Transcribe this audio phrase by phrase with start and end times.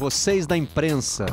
[0.00, 1.26] Vocês da imprensa.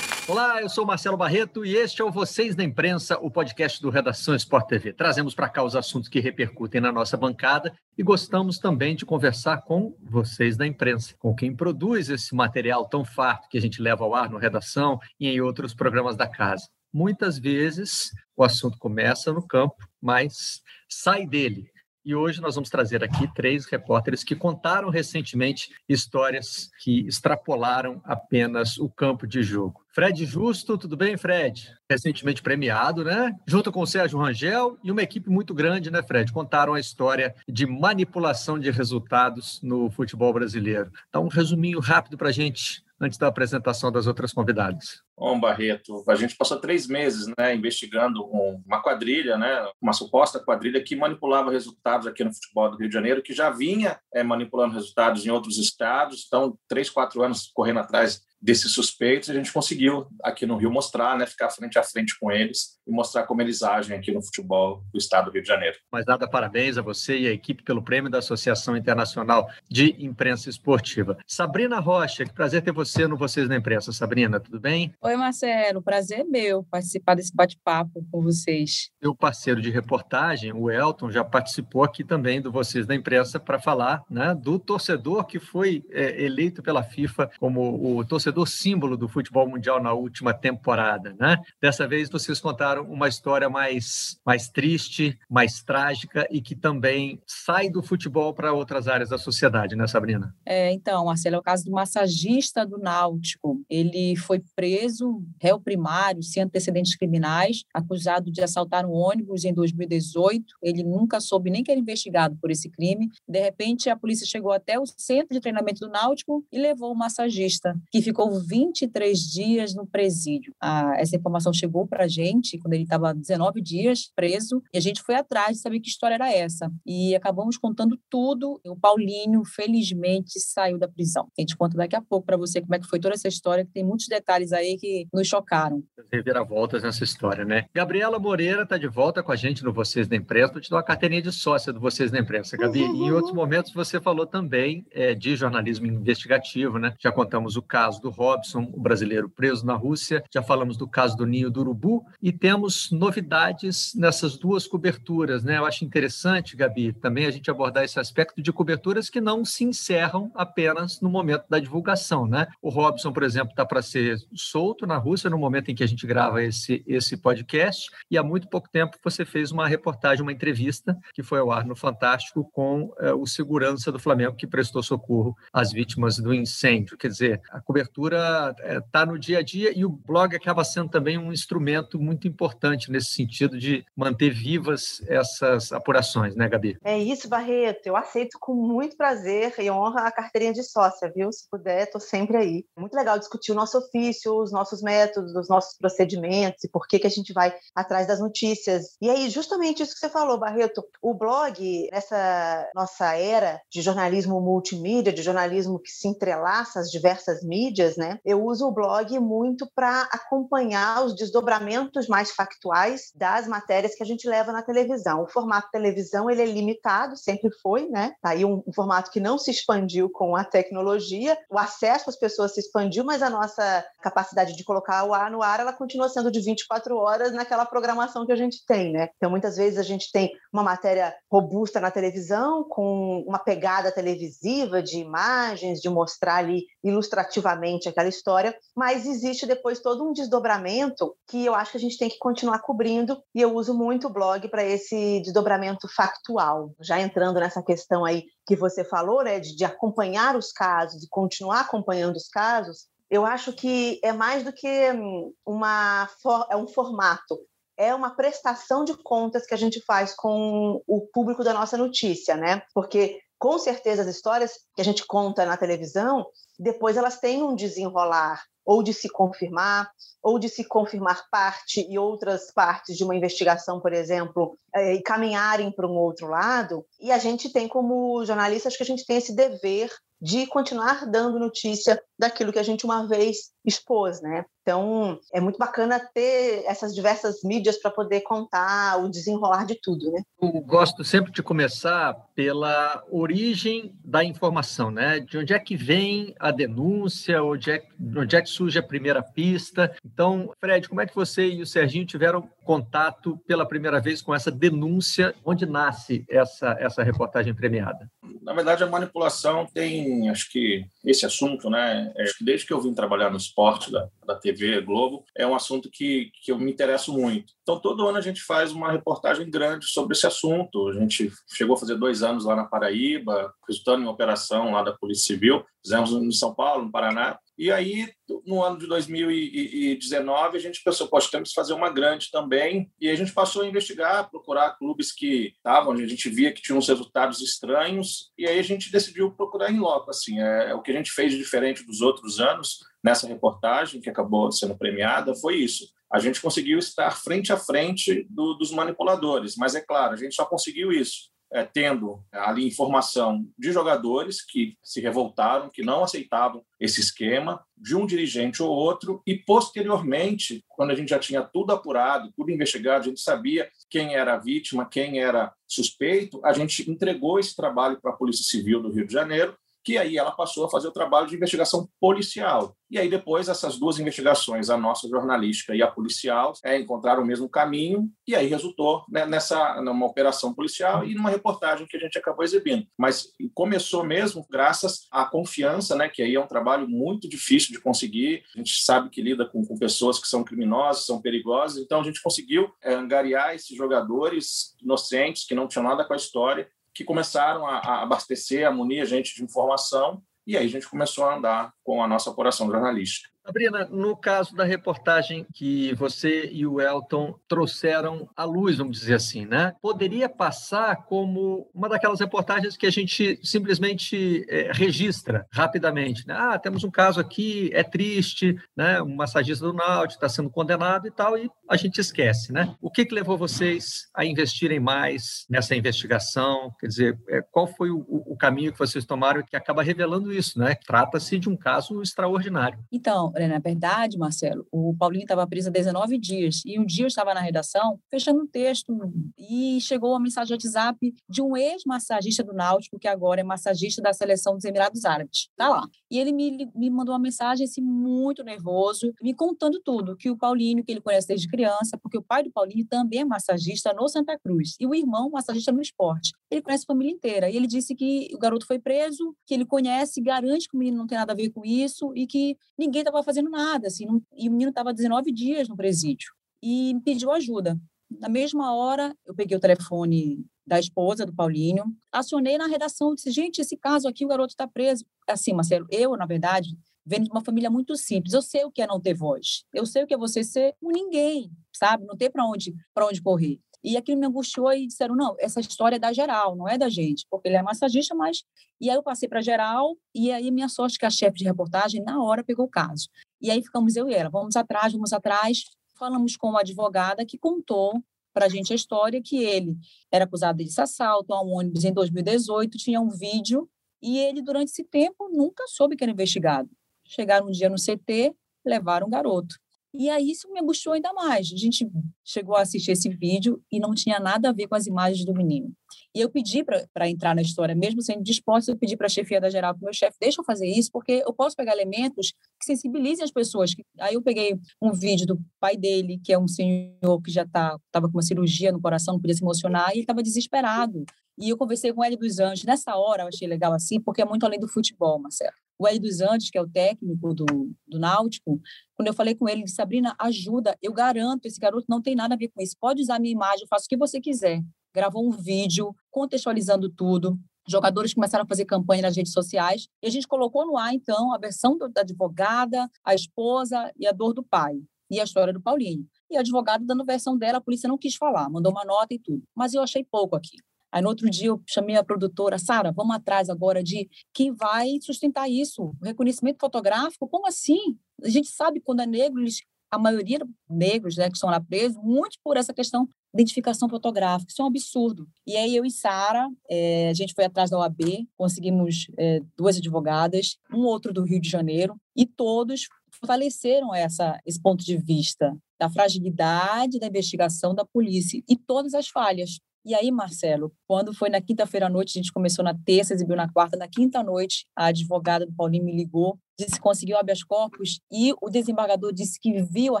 [0.28, 3.90] Olá, eu sou Marcelo Barreto e este é o Vocês da Imprensa, o podcast do
[3.90, 4.92] Redação Sport TV.
[4.92, 9.62] Trazemos para cá os assuntos que repercutem na nossa bancada e gostamos também de conversar
[9.62, 14.04] com vocês da imprensa, com quem produz esse material tão farto que a gente leva
[14.04, 16.68] ao ar no Redação e em outros programas da casa.
[16.96, 21.70] Muitas vezes o assunto começa no campo, mas sai dele
[22.06, 28.78] e hoje nós vamos trazer aqui três repórteres que contaram recentemente histórias que extrapolaram apenas
[28.78, 29.84] o campo de jogo.
[29.92, 31.68] Fred Justo, tudo bem, Fred?
[31.90, 33.34] Recentemente premiado, né?
[33.44, 36.32] Junto com o Sérgio Rangel e uma equipe muito grande, né, Fred?
[36.32, 40.92] Contaram a história de manipulação de resultados no futebol brasileiro.
[41.12, 45.02] Dá um resuminho rápido para a gente antes da apresentação das outras convidadas.
[45.16, 50.82] Bom, Barreto, a gente passou três meses né, investigando uma quadrilha, né, uma suposta quadrilha
[50.82, 54.74] que manipulava resultados aqui no futebol do Rio de Janeiro, que já vinha é, manipulando
[54.74, 56.24] resultados em outros estados.
[56.26, 61.16] Então, três, quatro anos correndo atrás desses suspeitos, a gente conseguiu aqui no Rio mostrar,
[61.16, 64.84] né, ficar frente a frente com eles e mostrar como eles agem aqui no futebol
[64.92, 65.76] do estado do Rio de Janeiro.
[65.90, 70.50] Mais nada, parabéns a você e a equipe pelo prêmio da Associação Internacional de Imprensa
[70.50, 71.18] Esportiva.
[71.26, 73.92] Sabrina Rocha, que prazer ter você no Vocês na Imprensa.
[73.92, 74.94] Sabrina, tudo bem?
[75.00, 78.90] Oi, Marcelo, prazer é meu participar desse bate-papo com vocês.
[79.02, 83.58] Meu parceiro de reportagem, o Elton, já participou aqui também do Vocês da Imprensa para
[83.58, 88.96] falar né, do torcedor que foi é, eleito pela FIFA como o torcedor torcedor símbolo
[88.96, 91.38] do futebol mundial na última temporada, né?
[91.60, 97.70] Dessa vez vocês contaram uma história mais, mais triste, mais trágica e que também sai
[97.70, 100.34] do futebol para outras áreas da sociedade, né, Sabrina?
[100.44, 103.62] É, então, Marcelo, é o caso do massagista do Náutico.
[103.68, 110.44] Ele foi preso, réu primário, sem antecedentes criminais, acusado de assaltar um ônibus em 2018.
[110.62, 113.08] Ele nunca soube nem que era investigado por esse crime.
[113.28, 116.96] De repente, a polícia chegou até o centro de treinamento do Náutico e levou o
[116.96, 120.54] massagista, que ficou 23 dias no presídio.
[120.60, 124.80] Ah, essa informação chegou para a gente quando ele estava 19 dias preso e a
[124.80, 126.70] gente foi atrás de saber que história era essa.
[126.84, 128.60] E acabamos contando tudo.
[128.66, 131.28] O Paulinho, felizmente, saiu da prisão.
[131.36, 133.64] A gente conta daqui a pouco para você como é que foi toda essa história,
[133.64, 135.82] que tem muitos detalhes aí que nos chocaram.
[136.12, 137.66] Reviravoltas nessa história, né?
[137.74, 140.52] Gabriela Moreira está de volta com a gente no Vocês da Imprensa.
[140.52, 142.82] Vou te dar uma carteirinha de sócia do Vocês da Imprensa, Gabi.
[142.82, 142.96] Uhum.
[142.96, 146.94] E em outros momentos você falou também é, de jornalismo investigativo, né?
[146.98, 150.22] Já contamos o caso do Robson, o brasileiro preso na Rússia.
[150.32, 155.58] Já falamos do caso do Ninho do Urubu e temos novidades nessas duas coberturas, né?
[155.58, 159.64] Eu acho interessante, Gabi, também a gente abordar esse aspecto de coberturas que não se
[159.64, 162.46] encerram apenas no momento da divulgação, né?
[162.62, 165.86] O Robson, por exemplo, está para ser solto na Rússia no momento em que a
[165.86, 170.32] gente grava esse, esse podcast e há muito pouco tempo você fez uma reportagem, uma
[170.32, 174.82] entrevista que foi ao ar no Fantástico com é, o segurança do Flamengo que prestou
[174.82, 176.96] socorro às vítimas do incêndio.
[176.96, 180.88] Quer dizer, a cobertura está é, no dia a dia e o blog acaba sendo
[180.88, 186.78] também um instrumento muito importante nesse sentido de manter vivas essas apurações, né, Gabi?
[186.84, 187.86] É isso, Barreto.
[187.86, 191.32] Eu aceito com muito prazer e honra a carteirinha de sócia, viu?
[191.32, 192.45] Se puder, estou sempre aí.
[192.76, 196.98] Muito legal discutir o nosso ofício, os nossos métodos, os nossos procedimentos e por que,
[196.98, 198.96] que a gente vai atrás das notícias.
[199.00, 204.40] E aí, justamente isso que você falou, Barreto, o blog, nessa nossa era de jornalismo
[204.40, 208.18] multimídia, de jornalismo que se entrelaça às diversas mídias, né?
[208.24, 214.06] Eu uso o blog muito para acompanhar os desdobramentos mais factuais das matérias que a
[214.06, 215.22] gente leva na televisão.
[215.22, 218.14] O formato televisão ele é limitado, sempre foi, né?
[218.22, 221.36] Tá aí um, um formato que não se expandiu com a tecnologia.
[221.50, 225.42] O acesso às pessoas se expandiu, mas a nossa capacidade de colocar o ar no
[225.42, 229.08] ar ela continua sendo de 24 horas naquela programação que a gente tem, né?
[229.16, 234.82] Então muitas vezes a gente tem uma matéria robusta na televisão com uma pegada televisiva
[234.82, 241.44] de imagens, de mostrar ali ilustrativamente aquela história, mas existe depois todo um desdobramento que
[241.44, 244.48] eu acho que a gente tem que continuar cobrindo e eu uso muito o blog
[244.48, 246.70] para esse desdobramento factual.
[246.80, 251.08] Já entrando nessa questão aí que você falou, né, de, de acompanhar os casos e
[251.08, 256.08] continuar acompanhando os casos, eu acho que é mais do que hum, uma
[256.50, 257.38] é um formato,
[257.76, 262.36] é uma prestação de contas que a gente faz com o público da nossa notícia,
[262.36, 262.62] né?
[262.72, 266.26] Porque com certeza as histórias que a gente conta na televisão,
[266.58, 269.88] depois elas têm um desenrolar ou de se confirmar,
[270.20, 275.02] ou de se confirmar parte e outras partes de uma investigação, por exemplo, é, e
[275.02, 276.84] caminharem para um outro lado.
[277.00, 279.88] E a gente tem, como jornalistas, que a gente tem esse dever
[280.20, 284.44] de continuar dando notícia daquilo que a gente uma vez expôs, né?
[284.62, 290.10] Então, é muito bacana ter essas diversas mídias para poder contar o desenrolar de tudo,
[290.10, 290.22] né?
[290.40, 295.20] Eu gosto sempre de começar pela origem da informação, né?
[295.20, 297.82] De onde é que vem a denúncia, onde é,
[298.16, 299.94] onde é que surge a primeira pista.
[300.04, 304.34] Então, Fred, como é que você e o Serginho tiveram contato pela primeira vez com
[304.34, 305.34] essa denúncia?
[305.44, 308.10] Onde nasce essa, essa reportagem premiada?
[308.42, 312.12] Na verdade, a manipulação tem, acho que, esse assunto, né?
[312.16, 315.90] É, desde que eu vim trabalhar no esporte da, da TV Globo, é um assunto
[315.90, 317.52] que, que eu me interesso muito.
[317.62, 320.88] Então, todo ano a gente faz uma reportagem grande sobre esse assunto.
[320.88, 324.82] A gente chegou a fazer dois anos lá na Paraíba, resultando em uma operação lá
[324.82, 325.64] da Polícia Civil.
[325.82, 327.38] Fizemos em São Paulo, no Paraná.
[327.58, 328.08] E aí,
[328.44, 332.90] no ano de 2019, a gente pensou, poxa, temos que fazer uma grande também.
[333.00, 336.78] E a gente passou a investigar, procurar clubes que estavam, a gente via que tinham
[336.78, 338.30] uns resultados estranhos.
[338.36, 340.10] E aí a gente decidiu procurar em loco.
[340.10, 344.00] Assim, é, é o que a gente fez de diferente dos outros anos nessa reportagem,
[344.00, 348.70] que acabou sendo premiada, foi isso a gente conseguiu estar frente a frente do, dos
[348.70, 349.56] manipuladores.
[349.56, 354.76] Mas é claro, a gente só conseguiu isso é, tendo ali informação de jogadores que
[354.82, 360.90] se revoltaram, que não aceitavam esse esquema, de um dirigente ou outro, e posteriormente, quando
[360.90, 364.86] a gente já tinha tudo apurado, tudo investigado, a gente sabia quem era a vítima,
[364.86, 369.14] quem era suspeito, a gente entregou esse trabalho para a Polícia Civil do Rio de
[369.14, 369.56] Janeiro
[369.86, 372.76] que aí ela passou a fazer o trabalho de investigação policial.
[372.90, 377.26] E aí depois essas duas investigações, a nossa jornalística e a policial, é, encontraram o
[377.26, 382.00] mesmo caminho e aí resultou né, nessa numa operação policial e numa reportagem que a
[382.00, 382.84] gente acabou exibindo.
[382.98, 387.80] Mas começou mesmo graças à confiança, né, que aí é um trabalho muito difícil de
[387.80, 388.42] conseguir.
[388.56, 392.04] A gente sabe que lida com, com pessoas que são criminosas, são perigosas, então a
[392.04, 397.04] gente conseguiu é, angariar esses jogadores inocentes que não tinham nada com a história que
[397.04, 401.24] começaram a, a abastecer, a munir a gente de informação, e aí a gente começou
[401.24, 403.28] a andar com a nossa apuração jornalística.
[403.46, 409.14] Sabrina, no caso da reportagem que você e o Elton trouxeram à luz, vamos dizer
[409.14, 409.72] assim, né?
[409.80, 416.34] Poderia passar como uma daquelas reportagens que a gente simplesmente é, registra rapidamente, né?
[416.36, 419.00] Ah, temos um caso aqui, é triste, né?
[419.00, 422.74] Um massagista do Náutico está sendo condenado e tal, e a gente esquece, né?
[422.80, 426.74] O que, que levou vocês a investirem mais nessa investigação?
[426.80, 430.58] Quer dizer, é, qual foi o, o caminho que vocês tomaram que acaba revelando isso,
[430.58, 430.74] né?
[430.84, 432.80] Trata-se de um caso extraordinário.
[432.90, 437.08] Então, na verdade, Marcelo, o Paulinho estava preso há 19 dias e um dia eu
[437.08, 438.96] estava na redação fechando um texto
[439.38, 444.00] e chegou uma mensagem de WhatsApp de um ex-massagista do Náutico, que agora é massagista
[444.00, 445.48] da seleção dos Emirados Árabes.
[445.56, 445.86] Tá lá.
[446.10, 450.36] E ele me, me mandou uma mensagem assim, muito nervoso, me contando tudo, que o
[450.36, 454.08] Paulinho, que ele conhece desde criança, porque o pai do Paulinho também é massagista no
[454.08, 456.32] Santa Cruz e o irmão massagista no esporte.
[456.50, 457.50] Ele conhece a família inteira.
[457.50, 460.98] E ele disse que o garoto foi preso, que ele conhece, garante que o menino
[460.98, 464.22] não tem nada a ver com isso e que ninguém estava fazendo nada, assim, não,
[464.36, 466.28] e o menino estava 19 dias no presídio
[466.62, 467.78] e me pediu ajuda.
[468.10, 473.30] Na mesma hora, eu peguei o telefone da esposa do Paulinho, acionei na redação, disse,
[473.30, 475.04] gente, esse caso aqui, o garoto está preso.
[475.28, 478.82] Assim, Marcelo, eu, na verdade, venho de uma família muito simples, eu sei o que
[478.82, 482.04] é não ter voz, eu sei o que é você ser um ninguém, sabe?
[482.04, 483.60] Não ter para onde, onde correr.
[483.84, 486.88] E aquilo me angustiou e disseram: não, essa história é da geral, não é da
[486.88, 488.42] gente, porque ele é massagista, mas.
[488.80, 492.02] E aí eu passei para geral, e aí minha sorte que a chefe de reportagem,
[492.02, 493.08] na hora, pegou o caso.
[493.40, 495.64] E aí ficamos eu e ela, vamos atrás, vamos atrás.
[495.96, 498.02] Falamos com uma advogada que contou
[498.32, 499.76] para a gente a história que ele
[500.12, 503.68] era acusado de assalto a um ônibus em 2018, tinha um vídeo,
[504.02, 506.68] e ele, durante esse tempo, nunca soube que era investigado.
[507.06, 508.34] Chegaram um dia no CT,
[508.64, 509.56] levaram o garoto.
[509.98, 511.50] E aí isso me angustiou ainda mais.
[511.52, 511.88] A gente
[512.22, 515.32] chegou a assistir esse vídeo e não tinha nada a ver com as imagens do
[515.32, 515.72] menino.
[516.14, 519.40] E eu pedi para entrar na história, mesmo sendo disposta, eu pedi para a chefia
[519.40, 522.32] da geral, para o meu chefe, deixa eu fazer isso, porque eu posso pegar elementos
[522.58, 523.74] que sensibilizem as pessoas.
[523.98, 527.80] Aí eu peguei um vídeo do pai dele, que é um senhor que já estava
[527.90, 531.04] tá, com uma cirurgia no coração, não podia se emocionar, e ele estava desesperado.
[531.38, 532.64] E eu conversei com Hélio dos Anjos.
[532.64, 535.65] Nessa hora eu achei legal assim, porque é muito além do futebol, Marcelo.
[535.78, 537.44] O Hélio dos Anjos, que é o técnico do,
[537.86, 538.60] do Náutico,
[538.94, 542.14] quando eu falei com ele, ele disse, Sabrina, ajuda, eu garanto, esse garoto não tem
[542.14, 542.74] nada a ver com isso.
[542.80, 544.62] Pode usar minha imagem, eu faço o que você quiser.
[544.94, 547.38] Gravou um vídeo contextualizando tudo.
[547.68, 549.86] Jogadores começaram a fazer campanha nas redes sociais.
[550.02, 554.12] E a gente colocou no ar, então, a versão da advogada, a esposa e a
[554.12, 554.80] dor do pai.
[555.10, 556.06] E a história do Paulinho.
[556.30, 559.18] E a advogada dando versão dela, a polícia não quis falar, mandou uma nota e
[559.18, 559.42] tudo.
[559.54, 560.56] Mas eu achei pouco aqui
[560.96, 564.96] Aí no outro dia eu chamei a produtora, Sara, vamos atrás agora de quem vai
[565.02, 567.98] sustentar isso, o reconhecimento fotográfico, como assim?
[568.24, 569.60] A gente sabe quando é negro, eles
[569.90, 570.38] a maioria
[570.70, 574.50] negros né, que estão lá presos, muito por essa questão de identificação fotográfica.
[574.50, 575.28] Isso é um absurdo.
[575.46, 579.76] E aí eu e Sara, é, a gente foi atrás da OAB, conseguimos é, duas
[579.76, 582.88] advogadas, um outro do Rio de Janeiro, e todos
[583.20, 589.08] fortaleceram essa, esse ponto de vista da fragilidade da investigação da polícia e todas as
[589.08, 589.58] falhas.
[589.86, 593.36] E aí, Marcelo, quando foi na quinta-feira à noite, a gente começou na terça, exibiu
[593.36, 597.44] na quarta, na quinta noite, a advogada do Paulinho me ligou, disse que conseguiu habeas
[597.44, 600.00] corpus e o desembargador disse que viu a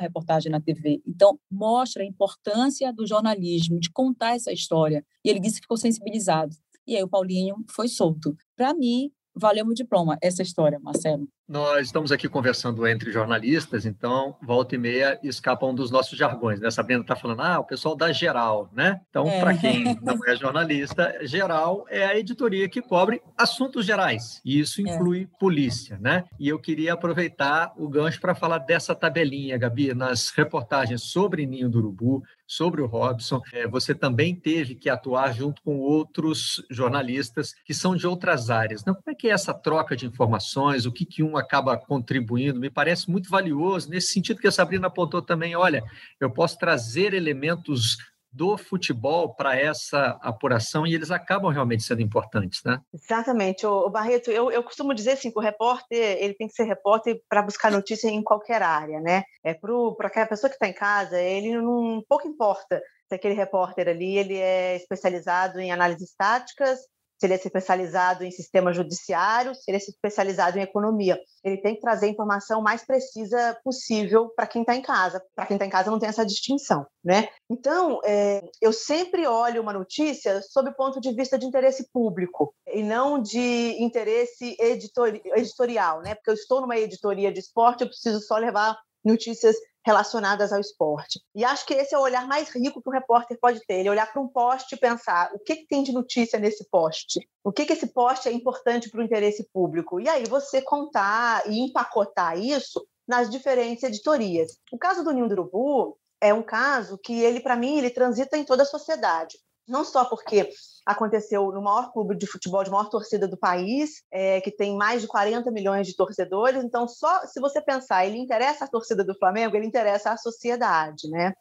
[0.00, 1.00] reportagem na TV.
[1.06, 5.04] Então, mostra a importância do jornalismo, de contar essa história.
[5.24, 6.56] E ele disse que ficou sensibilizado.
[6.84, 8.36] E aí o Paulinho foi solto.
[8.56, 11.28] Para mim, valeu o diploma essa história, Marcelo.
[11.48, 16.58] Nós estamos aqui conversando entre jornalistas, então, volta e meia escapa um dos nossos jargões,
[16.58, 16.68] né?
[16.72, 19.00] Sabrina está falando, ah, o pessoal da geral, né?
[19.08, 19.38] Então, é.
[19.38, 24.80] para quem não é jornalista, geral é a editoria que cobre assuntos gerais, e isso
[24.80, 24.90] é.
[24.90, 25.38] inclui é.
[25.38, 26.24] polícia, né?
[26.36, 31.68] E eu queria aproveitar o gancho para falar dessa tabelinha, Gabi, nas reportagens sobre Ninho
[31.68, 33.40] do Urubu, sobre o Robson.
[33.52, 38.82] É, você também teve que atuar junto com outros jornalistas que são de outras áreas.
[38.82, 40.86] Como é que é essa troca de informações?
[40.86, 44.86] O que, que um acaba contribuindo, me parece muito valioso, nesse sentido que a Sabrina
[44.86, 45.82] apontou também, olha,
[46.20, 47.96] eu posso trazer elementos
[48.36, 52.78] do futebol para essa apuração e eles acabam realmente sendo importantes, né?
[52.92, 53.64] Exatamente.
[53.64, 57.18] O, Barreto, eu, eu costumo dizer assim que o repórter ele tem que ser repórter
[57.30, 59.22] para buscar notícia em qualquer área, né?
[59.42, 63.88] É para aquela pessoa que está em casa, ele não pouco importa se aquele repórter
[63.88, 66.80] ali ele é especializado em análises táticas
[67.18, 71.18] se ele é especializado em sistema judiciário, se ele é especializado em economia.
[71.42, 75.22] Ele tem que trazer a informação mais precisa possível para quem está em casa.
[75.34, 77.28] Para quem está em casa não tem essa distinção, né?
[77.50, 82.54] Então, é, eu sempre olho uma notícia sob o ponto de vista de interesse público
[82.66, 86.14] e não de interesse editorial, né?
[86.14, 88.76] Porque eu estou numa editoria de esporte, eu preciso só levar
[89.06, 91.20] notícias relacionadas ao esporte.
[91.32, 93.90] E acho que esse é o olhar mais rico que o repórter pode ter, ele
[93.90, 97.52] olhar para um poste e pensar o que, que, tem de notícia nesse poste, o
[97.52, 101.60] que, que esse poste é importante para o interesse público, e aí você contar e
[101.60, 104.58] empacotar isso nas diferentes editorias.
[104.72, 108.36] O caso do Ninho do Urubu é um caso que ele, para mim, ele transita
[108.36, 110.48] em toda a sociedade não só porque
[110.84, 115.02] aconteceu no maior clube de futebol de maior torcida do país, é, que tem mais
[115.02, 116.62] de 40 milhões de torcedores.
[116.62, 121.08] Então, só se você pensar, ele interessa a torcida do Flamengo, ele interessa a sociedade,
[121.10, 121.32] né?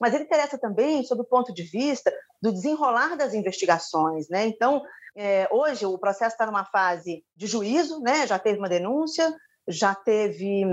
[0.00, 4.46] Mas ele interessa também sob o ponto de vista do desenrolar das investigações, né?
[4.46, 4.82] Então,
[5.14, 8.26] é, hoje o processo está numa fase de juízo, né?
[8.26, 9.34] Já teve uma denúncia,
[9.68, 10.64] já teve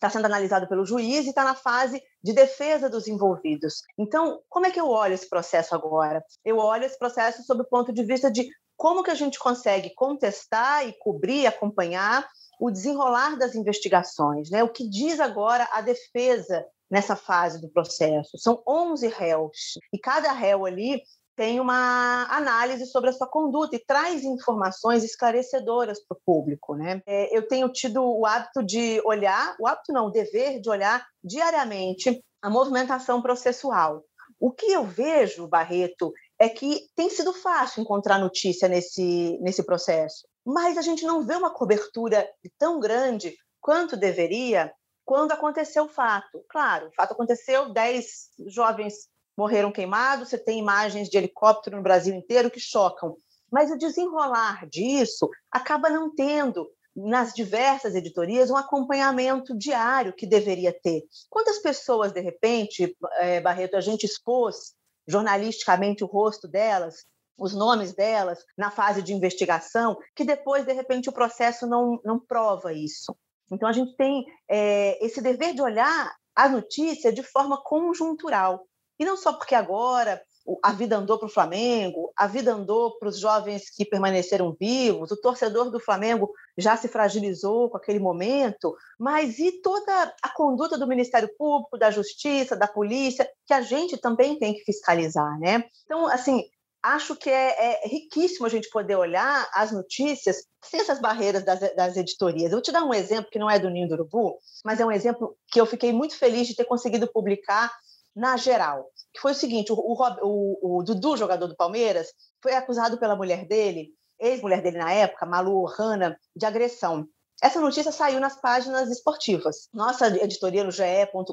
[0.00, 3.82] está sendo analisado pelo juiz e está na fase de defesa dos envolvidos.
[3.98, 6.24] Então, como é que eu olho esse processo agora?
[6.42, 9.94] Eu olho esse processo sob o ponto de vista de como que a gente consegue
[9.94, 12.26] contestar e cobrir, acompanhar
[12.58, 14.64] o desenrolar das investigações, né?
[14.64, 18.38] O que diz agora a defesa nessa fase do processo?
[18.38, 21.02] São 11 réus e cada réu ali
[21.40, 26.74] tem uma análise sobre a sua conduta e traz informações esclarecedoras para o público.
[26.74, 27.00] Né?
[27.06, 31.02] É, eu tenho tido o hábito de olhar, o hábito não, o dever de olhar
[31.24, 34.04] diariamente a movimentação processual.
[34.38, 40.28] O que eu vejo, Barreto, é que tem sido fácil encontrar notícia nesse, nesse processo,
[40.44, 42.28] mas a gente não vê uma cobertura
[42.58, 44.70] tão grande quanto deveria
[45.06, 46.44] quando aconteceu o fato.
[46.50, 48.06] Claro, o fato aconteceu, 10
[48.48, 49.08] jovens
[49.40, 53.16] morreram queimados, você tem imagens de helicóptero no Brasil inteiro que chocam.
[53.50, 60.72] Mas o desenrolar disso acaba não tendo nas diversas editorias um acompanhamento diário que deveria
[60.72, 61.04] ter.
[61.30, 64.74] Quantas pessoas, de repente, é, Barreto, a gente expôs
[65.08, 67.06] jornalisticamente o rosto delas,
[67.38, 72.20] os nomes delas, na fase de investigação, que depois, de repente, o processo não, não
[72.20, 73.16] prova isso.
[73.50, 78.66] Então, a gente tem é, esse dever de olhar a notícia de forma conjuntural.
[79.00, 80.22] E não só porque agora
[80.62, 85.10] a vida andou para o Flamengo, a vida andou para os jovens que permaneceram vivos,
[85.10, 90.76] o torcedor do Flamengo já se fragilizou com aquele momento, mas e toda a conduta
[90.76, 95.64] do Ministério Público, da Justiça, da Polícia, que a gente também tem que fiscalizar, né?
[95.86, 96.44] Então, assim,
[96.82, 101.60] acho que é, é riquíssimo a gente poder olhar as notícias sem essas barreiras das,
[101.74, 102.50] das, editorias.
[102.50, 104.84] Eu vou te dar um exemplo que não é do Ninho do Urubu, mas é
[104.84, 107.72] um exemplo que eu fiquei muito feliz de ter conseguido publicar
[108.14, 112.08] na geral, que foi o seguinte: o, o, o Dudu, jogador do Palmeiras,
[112.42, 117.06] foi acusado pela mulher dele, ex-mulher dele na época, Malu Hanna, de agressão.
[117.42, 119.68] essa notícia saiu nas páginas esportivas.
[119.72, 120.82] Nossa editoria no GE.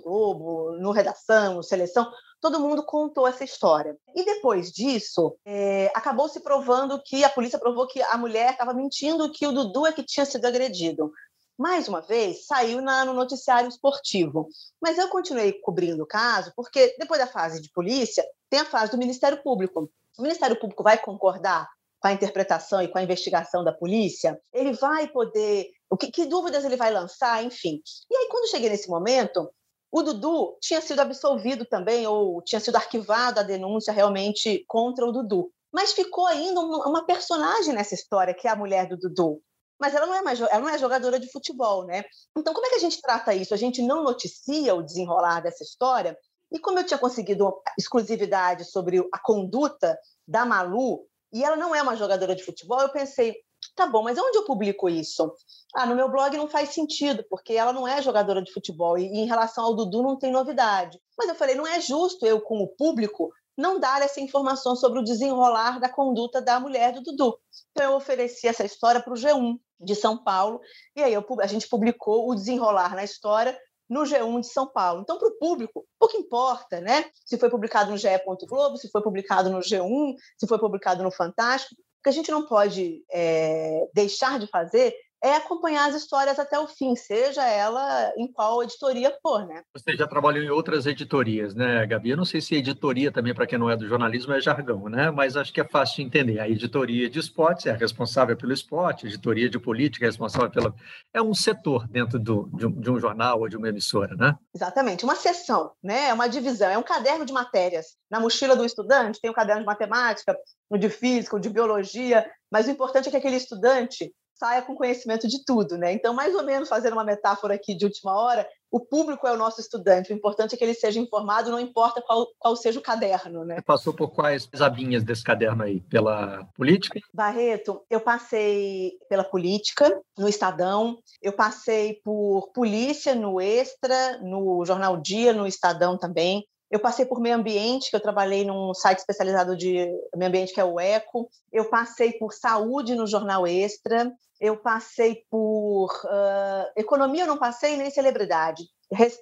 [0.03, 3.97] Globo, no Redação, no Seleção, todo mundo contou essa história.
[4.15, 8.73] E depois disso, é, acabou se provando que a polícia provou que a mulher estava
[8.73, 11.11] mentindo, que o Dudu é que tinha sido agredido.
[11.57, 14.47] Mais uma vez, saiu na, no noticiário esportivo.
[14.81, 18.91] Mas eu continuei cobrindo o caso, porque depois da fase de polícia, tem a fase
[18.91, 19.89] do Ministério Público.
[20.17, 21.67] O Ministério Público vai concordar
[21.99, 24.39] com a interpretação e com a investigação da polícia?
[24.53, 25.69] Ele vai poder.
[25.89, 27.43] O que, que dúvidas ele vai lançar?
[27.43, 27.81] Enfim.
[28.09, 29.49] E aí, quando cheguei nesse momento,
[29.91, 35.11] o Dudu tinha sido absolvido também, ou tinha sido arquivada a denúncia realmente contra o
[35.11, 35.51] Dudu.
[35.73, 39.41] Mas ficou ainda uma personagem nessa história, que é a mulher do Dudu.
[39.79, 42.03] Mas ela não é mais, ela não é jogadora de futebol, né?
[42.37, 43.53] Então, como é que a gente trata isso?
[43.53, 46.17] A gente não noticia o desenrolar dessa história.
[46.51, 51.81] E como eu tinha conseguido exclusividade sobre a conduta da Malu e ela não é
[51.81, 53.35] uma jogadora de futebol, eu pensei,
[53.75, 55.33] tá bom, mas onde eu publico isso?
[55.75, 59.05] Ah, no meu blog não faz sentido, porque ela não é jogadora de futebol e,
[59.05, 60.99] em relação ao Dudu não tem novidade.
[61.17, 65.03] Mas eu falei, não é justo eu, como público, não dar essa informação sobre o
[65.03, 67.37] desenrolar da conduta da mulher do Dudu.
[67.71, 70.59] Então, eu ofereci essa história para o G1 de São Paulo,
[70.95, 73.57] e aí eu, a gente publicou o desenrolar na história
[73.89, 75.01] no G1 de São Paulo.
[75.01, 77.05] Então, para o público, pouco importa, né?
[77.25, 78.07] Se foi publicado no GE.
[78.47, 81.75] Globo, se foi publicado no G1, se foi publicado no Fantástico.
[81.75, 84.93] O que a gente não pode é, deixar de fazer
[85.23, 89.63] é acompanhar as histórias até o fim, seja ela em qual editoria for, né?
[89.75, 92.11] Você já trabalhou em outras editorias, né, Gabi?
[92.11, 95.09] Eu não sei se editoria também, para quem não é do jornalismo, é jargão, né?
[95.09, 96.39] Mas acho que é fácil de entender.
[96.39, 100.73] A editoria de esportes é responsável pelo esporte, a editoria de política é responsável pela...
[101.13, 104.35] É um setor dentro do, de, um, de um jornal ou de uma emissora, né?
[104.53, 106.09] Exatamente, uma seção, né?
[106.09, 107.97] É uma divisão, é um caderno de matérias.
[108.09, 110.37] Na mochila do estudante tem o um caderno de matemática,
[110.69, 114.75] no de física, o de biologia, mas o importante é que aquele estudante saia com
[114.75, 115.91] conhecimento de tudo, né?
[115.91, 119.37] Então, mais ou menos fazendo uma metáfora aqui de última hora, o público é o
[119.37, 120.11] nosso estudante.
[120.11, 123.55] O importante é que ele seja informado, não importa qual, qual seja o caderno, né?
[123.55, 125.79] Você passou por quais abinhas desse caderno aí?
[125.81, 126.99] Pela política?
[127.13, 134.97] Barreto, eu passei pela política no Estadão, eu passei por polícia no Extra, no Jornal
[134.97, 136.45] Dia, no Estadão também.
[136.69, 140.59] Eu passei por meio ambiente, que eu trabalhei num site especializado de meio ambiente, que
[140.59, 141.29] é o ECO.
[141.51, 147.75] Eu passei por saúde no Jornal Extra eu passei por uh, economia, eu não passei
[147.75, 148.63] nem celebridade.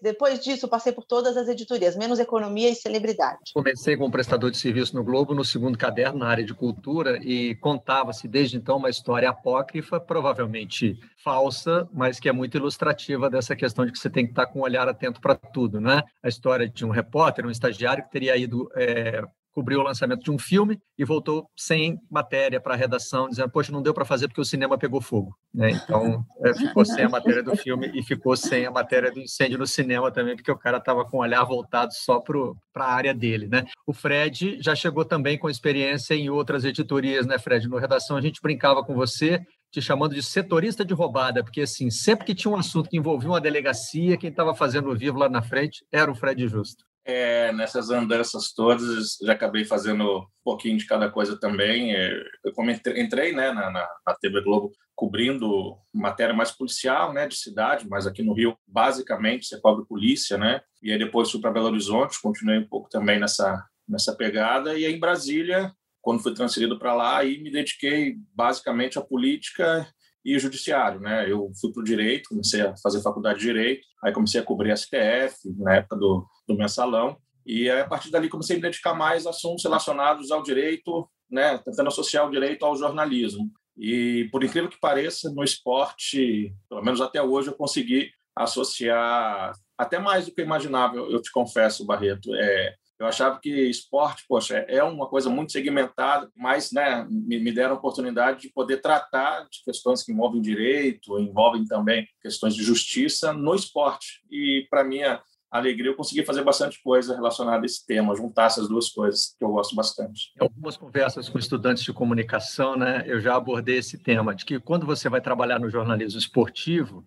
[0.02, 3.40] Depois disso, passei por todas as editorias, menos economia e celebridade.
[3.54, 7.56] Comecei como prestador de serviço no Globo, no segundo caderno, na área de cultura, e
[7.56, 13.86] contava-se desde então uma história apócrifa, provavelmente falsa, mas que é muito ilustrativa dessa questão
[13.86, 16.04] de que você tem que estar com um olhar atento para tudo, né?
[16.22, 19.24] A história de um repórter, um estagiário que teria ido é,
[19.56, 23.72] cobriu o lançamento de um filme e voltou sem matéria para a redação, dizendo, poxa,
[23.72, 25.34] não deu para fazer porque o cinema pegou fogo.
[25.54, 25.72] Né?
[25.72, 29.58] Então, é, ficou sem a matéria do filme e ficou sem a matéria do incêndio
[29.58, 33.14] no cinema também, porque o cara estava com o olhar voltado só para a área
[33.14, 33.48] dele.
[33.48, 33.64] Né?
[33.88, 37.70] O Fred já chegou também com experiência em outras editorias, né, Fred?
[37.70, 39.40] No Redação a gente brincava com você,
[39.72, 43.30] te chamando de setorista de roubada, porque assim, sempre que tinha um assunto que envolvia
[43.30, 47.52] uma delegacia, quem estava fazendo o vivo lá na frente era o Fred Justo é,
[47.52, 51.94] nessas andanças todas, já acabei fazendo um pouquinho de cada coisa também.
[51.94, 52.12] É,
[52.44, 52.54] eu
[52.98, 58.24] entrei né, na, na, TV Globo cobrindo matéria mais policial, né, de cidade, mas aqui
[58.24, 60.62] no Rio, basicamente, você cobre polícia, né?
[60.82, 64.78] E aí depois fui para Belo Horizonte, continuei um pouco também nessa, nessa pegada.
[64.78, 69.88] E aí em Brasília, quando fui transferido para lá, aí me dediquei basicamente à política
[70.24, 71.30] e o judiciário, né?
[71.30, 74.76] Eu fui para o direito, comecei a fazer faculdade de direito, aí comecei a cobrir
[74.76, 79.28] STF na época do, do mensalão e a partir dali comecei a me dedicar mais
[79.28, 81.58] a assuntos relacionados ao direito, né?
[81.60, 83.52] Tentando associar o direito ao jornalismo.
[83.78, 90.00] E por incrível que pareça, no esporte, pelo menos até hoje, eu consegui associar até
[90.00, 90.96] mais do que eu imaginava.
[90.96, 96.32] Eu te confesso, Barreto, é eu achava que esporte, poxa, é uma coisa muito segmentada,
[96.34, 101.20] mas né, me, me deram a oportunidade de poder tratar de questões que envolvem direito,
[101.20, 104.22] envolvem também questões de justiça no esporte.
[104.32, 108.68] E, para minha alegria, eu consegui fazer bastante coisa relacionada a esse tema, juntar essas
[108.68, 110.32] duas coisas que eu gosto bastante.
[110.40, 114.60] Em algumas conversas com estudantes de comunicação, né, eu já abordei esse tema, de que
[114.60, 117.06] quando você vai trabalhar no jornalismo esportivo,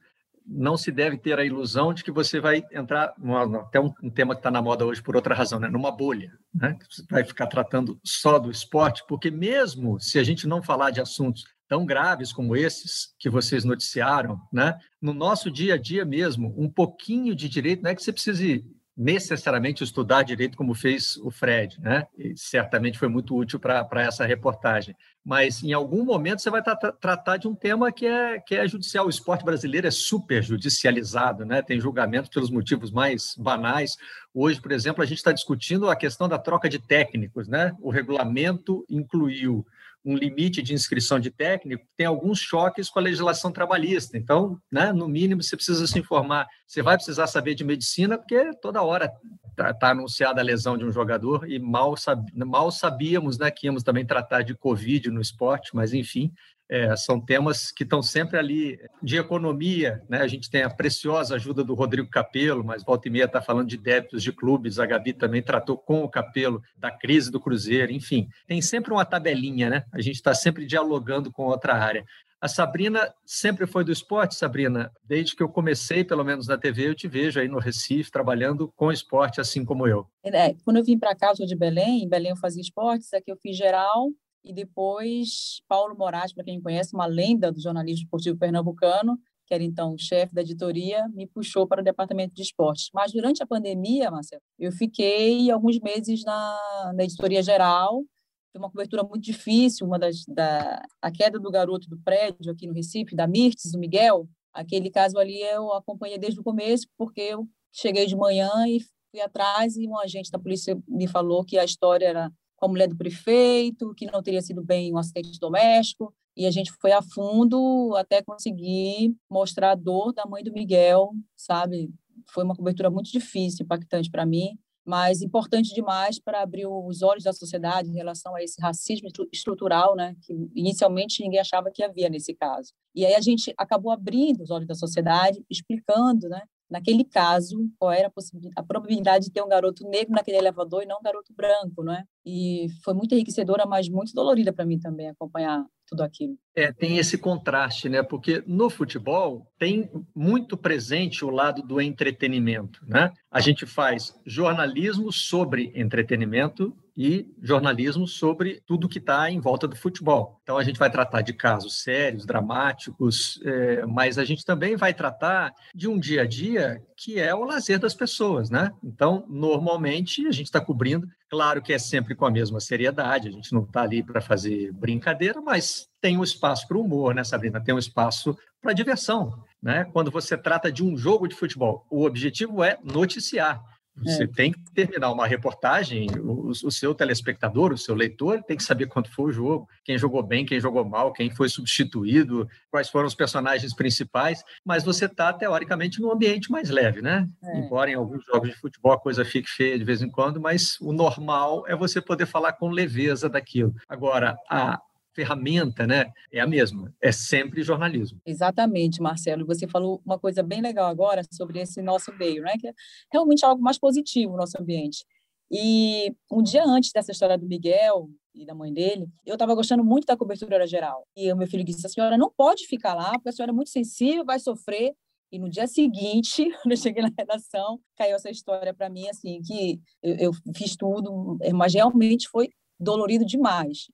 [0.49, 4.09] não se deve ter a ilusão de que você vai entrar, numa, até um, um,
[4.09, 5.69] tema que está na moda hoje por outra razão, né?
[5.69, 6.77] numa bolha, né?
[6.89, 11.03] você vai ficar tratando só do esporte, porque mesmo se a gente não falar de
[11.03, 14.79] assuntos tão graves como esses que vocês noticiaram, né?
[15.01, 18.65] no nosso dia a dia mesmo, um pouquinho de direito, não é que você precise
[18.97, 22.05] necessariamente estudar direito como fez o Fred, né?
[22.19, 24.97] E certamente foi muito útil para essa reportagem.
[25.25, 28.67] Mas em algum momento você vai tra tratar de um tema que é, que é
[28.67, 29.07] judicial.
[29.07, 31.63] O esporte brasileiro é super judicializado, né?
[31.63, 33.97] Tem julgamentos pelos motivos mais banais.
[34.35, 37.73] Hoje, por exemplo, a gente está discutindo a questão da troca de técnicos, né?
[37.81, 39.65] O regulamento incluiu
[40.09, 44.17] um limite de inscrição de técnico, tem alguns choques com a legislação trabalhista.
[44.17, 46.49] Então, né, no mínimo, você precisa se informar.
[46.67, 49.13] Você vai precisar saber de medicina, porque toda hora
[49.51, 53.67] está tá anunciada a lesão de um jogador e mal, sab, mal sabíamos né, que
[53.67, 56.33] íamos também tratar de Covid no esporte, mas enfim,
[56.69, 60.21] é, são temas que estão sempre ali de economia, né?
[60.21, 63.69] A gente tem a preciosa ajuda do Rodrigo Capelo, mas volta e meia está falando
[63.69, 64.79] de débitos de clubes.
[64.79, 69.05] A Gabi também tratou com o Capelo da crise do Cruzeiro, enfim, tem sempre uma
[69.05, 69.85] tabelinha, né?
[69.93, 72.05] A gente está sempre dialogando com outra área.
[72.41, 74.93] A Sabrina sempre foi do esporte, Sabrina.
[75.03, 78.73] Desde que eu comecei, pelo menos na TV, eu te vejo aí no Recife, trabalhando
[78.77, 80.07] com esporte, assim como eu.
[80.23, 83.13] É, quando eu vim para cá, eu sou de Belém, em Belém eu fazia esportes,
[83.13, 84.11] aqui eu fiz geral,
[84.45, 89.63] e depois Paulo Moraes, para quem conhece, uma lenda do jornalismo esportivo pernambucano, que era
[89.63, 92.91] então o chefe da editoria, me puxou para o departamento de esportes.
[92.93, 98.05] Mas durante a pandemia, Marcelo, eu fiquei alguns meses na, na editoria geral,
[98.53, 102.67] foi uma cobertura muito difícil, uma das da a queda do garoto do prédio aqui
[102.67, 104.29] no Recife, da Mirtes, o Miguel.
[104.53, 109.21] Aquele caso ali eu acompanhei desde o começo, porque eu cheguei de manhã e fui
[109.21, 112.89] atrás e um agente da polícia me falou que a história era com a mulher
[112.89, 117.01] do prefeito, que não teria sido bem um acidente doméstico, e a gente foi a
[117.01, 121.91] fundo até conseguir mostrar a dor da mãe do Miguel, sabe?
[122.31, 127.25] Foi uma cobertura muito difícil, impactante para mim, mas importante demais para abrir os olhos
[127.25, 132.09] da sociedade em relação a esse racismo estrutural, né, que inicialmente ninguém achava que havia
[132.09, 132.73] nesse caso.
[132.95, 137.93] E aí a gente acabou abrindo os olhos da sociedade, explicando, né, naquele caso, qual
[137.93, 141.33] era a, a, probabilidade de ter um garoto negro naquele elevador e não um garoto
[141.35, 142.05] branco, não é?
[142.25, 146.37] E foi muito enriquecedora, mas muito dolorida para mim também acompanhar tudo aquilo.
[146.55, 148.03] É, tem esse contraste, né?
[148.03, 153.13] Porque no futebol tem muito presente o lado do entretenimento, né?
[153.31, 159.77] A gente faz jornalismo sobre entretenimento e jornalismo sobre tudo que está em volta do
[159.77, 160.41] futebol.
[160.43, 164.93] Então, a gente vai tratar de casos sérios, dramáticos, é, mas a gente também vai
[164.93, 168.73] tratar de um dia a dia que é o lazer das pessoas, né?
[168.83, 173.31] Então, normalmente, a gente está cobrindo, claro que é sempre com a mesma seriedade, a
[173.31, 177.25] gente não está ali para fazer brincadeira, mas tem um espaço para o humor, né,
[177.25, 177.63] Sabrina?
[177.63, 179.85] Tem um espaço para diversão, né?
[179.93, 183.63] Quando você trata de um jogo de futebol, o objetivo é noticiar.
[184.03, 184.27] Você é.
[184.27, 188.87] tem que terminar uma reportagem, o, o, seu telespectador, o seu leitor, tem que saber
[188.87, 193.07] quanto foi o jogo, quem jogou bem, quem jogou mal, quem foi substituído, quais foram
[193.07, 197.29] os personagens principais, mas você está, teoricamente, num ambiente mais leve, né?
[197.43, 197.59] É.
[197.59, 200.79] Embora em alguns jogos de futebol a coisa fique feia de vez em quando, mas
[200.81, 203.75] o normal é você poder falar com leveza daquilo.
[203.89, 204.81] Agora, a,
[205.19, 208.21] ferramenta, né, é a mesma, é sempre jornalismo.
[208.25, 209.45] Exatamente, Marcelo.
[209.47, 212.73] Você falou uma coisa bem legal agora sobre esse nosso meio, né, que é
[213.13, 215.05] realmente algo mais positivo no nosso ambiente.
[215.51, 219.83] E um dia antes dessa história do Miguel e da mãe dele, eu estava gostando
[219.83, 221.05] muito da cobertura geral.
[221.17, 223.55] E o meu filho disse: a senhora não pode ficar lá, porque a senhora é
[223.55, 224.95] muito sensível, vai sofrer.
[225.33, 229.41] E no dia seguinte, quando eu cheguei na redação, caiu essa história para mim, assim,
[229.43, 233.89] que eu, eu, fiz tudo, mas realmente foi dolorido demais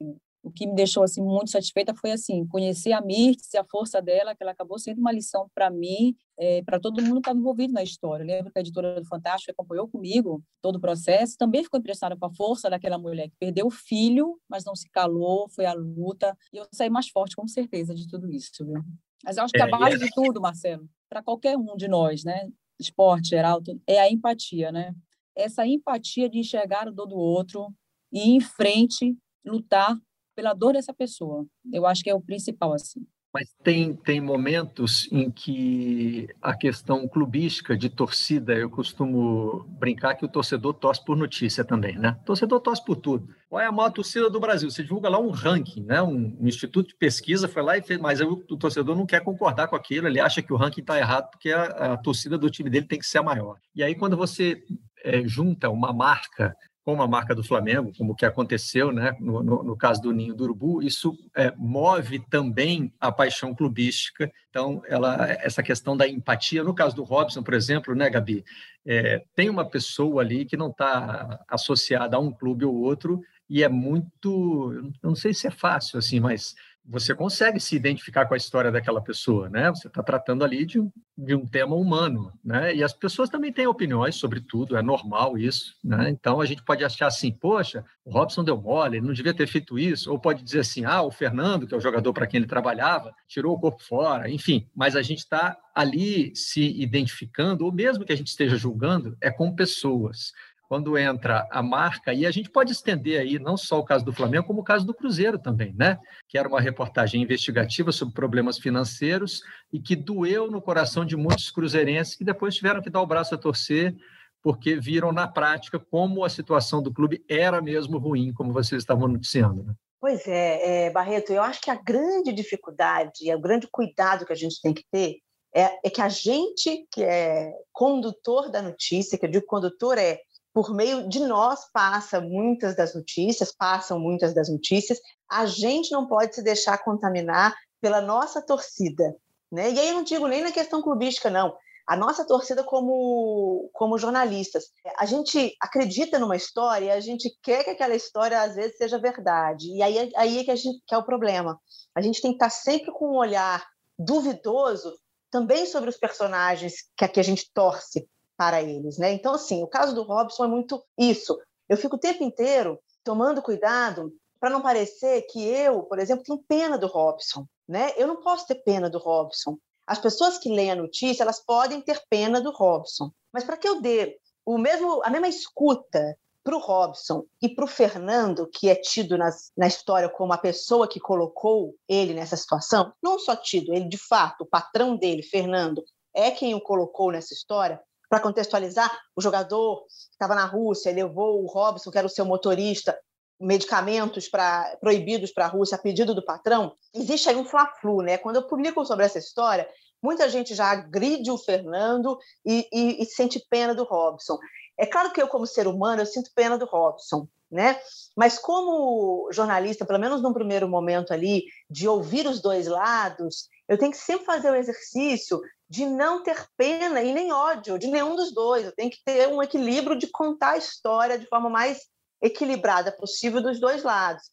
[0.45, 4.01] o que me deixou assim muito satisfeita foi assim conhecer a Mirtz e a força
[4.03, 7.39] dela, que ela acabou sendo uma lição para mim, é, para todo mundo que estava
[7.39, 8.23] envolvido na história.
[8.23, 12.21] Eu lembro que a editora do Fantástico acompanhou comigo todo o processo, também ficou impressionada
[12.21, 15.73] com a força daquela mulher que perdeu o filho, mas não se calou, foi à
[15.73, 18.83] luta, e eu saí mais forte, com certeza, de tudo isso, viu?
[19.25, 22.23] Mas eu acho que a é, base de tudo, Marcelo, para qualquer um de nós,
[22.23, 24.95] né, esporte geral, é a empatia, né?
[25.35, 27.75] Essa empatia de enxergar o dor do outro
[28.13, 29.99] e ir em frente, lutar
[30.35, 31.47] pela dor dessa pessoa.
[31.73, 33.07] Eu acho que é o principal, assim.
[33.35, 40.25] Mas tem, tem momentos em que a questão clubística de torcida, eu costumo brincar que
[40.25, 42.17] o torcedor torce por notícia também, né?
[42.23, 43.29] O torcedor torce por tudo.
[43.49, 44.71] Qual é a maior torcida do Brasil?
[44.71, 46.01] Você divulga lá um ranking, né?
[46.01, 49.25] Um, um instituto de pesquisa foi lá e fez, mas o, o, torcedor não quer
[49.25, 52.49] concordar com aquilo, ele acha que o ranking está errado porque a, a, torcida do
[52.49, 53.57] time dele tem que ser a maior.
[53.75, 54.63] E aí, quando você
[55.05, 59.63] é, junta uma marca como a marca do Flamengo, como que aconteceu né, no, no,
[59.63, 64.31] no caso do Ninho do Urubu, isso é, move também a paixão clubística.
[64.51, 68.45] Então, ela, essa questão da empatia, no caso do Robson, por exemplo, né, Gabi,
[68.87, 73.63] é, tem uma pessoa ali que não está associada a um clube ou outro, e
[73.63, 76.55] é muito, eu não sei se é fácil assim, mas
[76.87, 79.71] você consegue se identificar com a história daquela pessoa, né?
[79.71, 82.75] Você está tratando ali de um, de um tema humano, né?
[82.75, 86.11] E as pessoas também têm opiniões sobre tudo, é normal isso, né?
[86.11, 89.47] Então a gente pode achar assim, poxa, o Robson deu mole, ele não devia ter
[89.47, 92.39] feito isso, ou pode dizer assim, ah, o Fernando, que é o jogador para quem
[92.39, 94.69] ele trabalhava, tirou o corpo fora, enfim.
[94.75, 99.31] Mas a gente está ali se identificando, ou mesmo que a gente esteja julgando, é
[99.31, 100.33] com pessoas
[100.75, 104.13] quando entra a marca, e a gente pode estender aí não só o caso do
[104.13, 106.01] Flamengo, como o caso do Cruzeiro também, né?
[106.29, 109.41] Que era uma reportagem investigativa sobre problemas financeiros
[109.73, 113.37] e que doeu no coração de muitos cruzeirenses que depois tiveram que dar o braço
[113.37, 113.95] a torcer
[114.43, 119.07] porque viram na prática como a situação do clube era mesmo ruim, como vocês estavam
[119.07, 119.63] noticiando.
[119.63, 119.75] Né?
[120.01, 124.37] Pois é, é, Barreto, eu acho que a grande dificuldade, o grande cuidado que a
[124.37, 125.19] gente tem que ter
[125.55, 130.19] é, é que a gente, que é condutor da notícia, que eu digo condutor é
[130.55, 135.01] por meio de nós passa muitas das notícias, passam muitas das notícias.
[135.29, 139.17] A gente não pode se deixar contaminar pela nossa torcida,
[139.51, 139.73] né?
[139.73, 141.57] E aí eu não digo nem na questão clubística, não.
[141.87, 147.71] A nossa torcida como como jornalistas, a gente acredita numa história, a gente quer que
[147.71, 149.67] aquela história às vezes seja verdade.
[149.75, 151.61] E aí aí é que a gente é o problema.
[151.97, 153.67] A gente tem que estar sempre com um olhar
[153.99, 154.95] duvidoso
[155.33, 159.13] também sobre os personagens que aqui a gente torce para eles, né?
[159.13, 161.39] Então, assim, o caso do Robson é muito isso.
[161.69, 166.45] Eu fico o tempo inteiro tomando cuidado para não parecer que eu, por exemplo, tenho
[166.47, 167.93] pena do Robson, né?
[167.97, 169.57] Eu não posso ter pena do Robson.
[169.87, 173.69] As pessoas que leem a notícia, elas podem ter pena do Robson, mas para que
[173.69, 178.69] eu dê o mesmo, a mesma escuta para o Robson e para o Fernando, que
[178.69, 183.35] é tido nas, na história como a pessoa que colocou ele nessa situação, não só
[183.35, 187.81] tido, ele de fato, o patrão dele, Fernando, é quem o colocou nessa história,
[188.15, 192.97] para contextualizar, o jogador estava na Rússia, levou o Robson, que era o seu motorista,
[193.41, 196.77] medicamentos pra, proibidos para a Rússia a pedido do patrão.
[196.95, 198.17] Existe aí um fla-flu, né?
[198.17, 199.69] Quando eu publico sobre essa história,
[200.05, 204.39] muita gente já agride o Fernando e, e, e sente pena do Robson.
[204.79, 207.81] É claro que eu, como ser humano, eu sinto pena do Robson, né?
[208.15, 213.79] Mas como jornalista, pelo menos num primeiro momento ali, de ouvir os dois lados, eu
[213.79, 215.41] tenho que sempre fazer o exercício
[215.71, 218.67] de não ter pena e nem ódio de nenhum dos dois.
[218.67, 221.81] Eu tenho que ter um equilíbrio de contar a história de forma mais
[222.21, 224.25] equilibrada possível dos dois lados.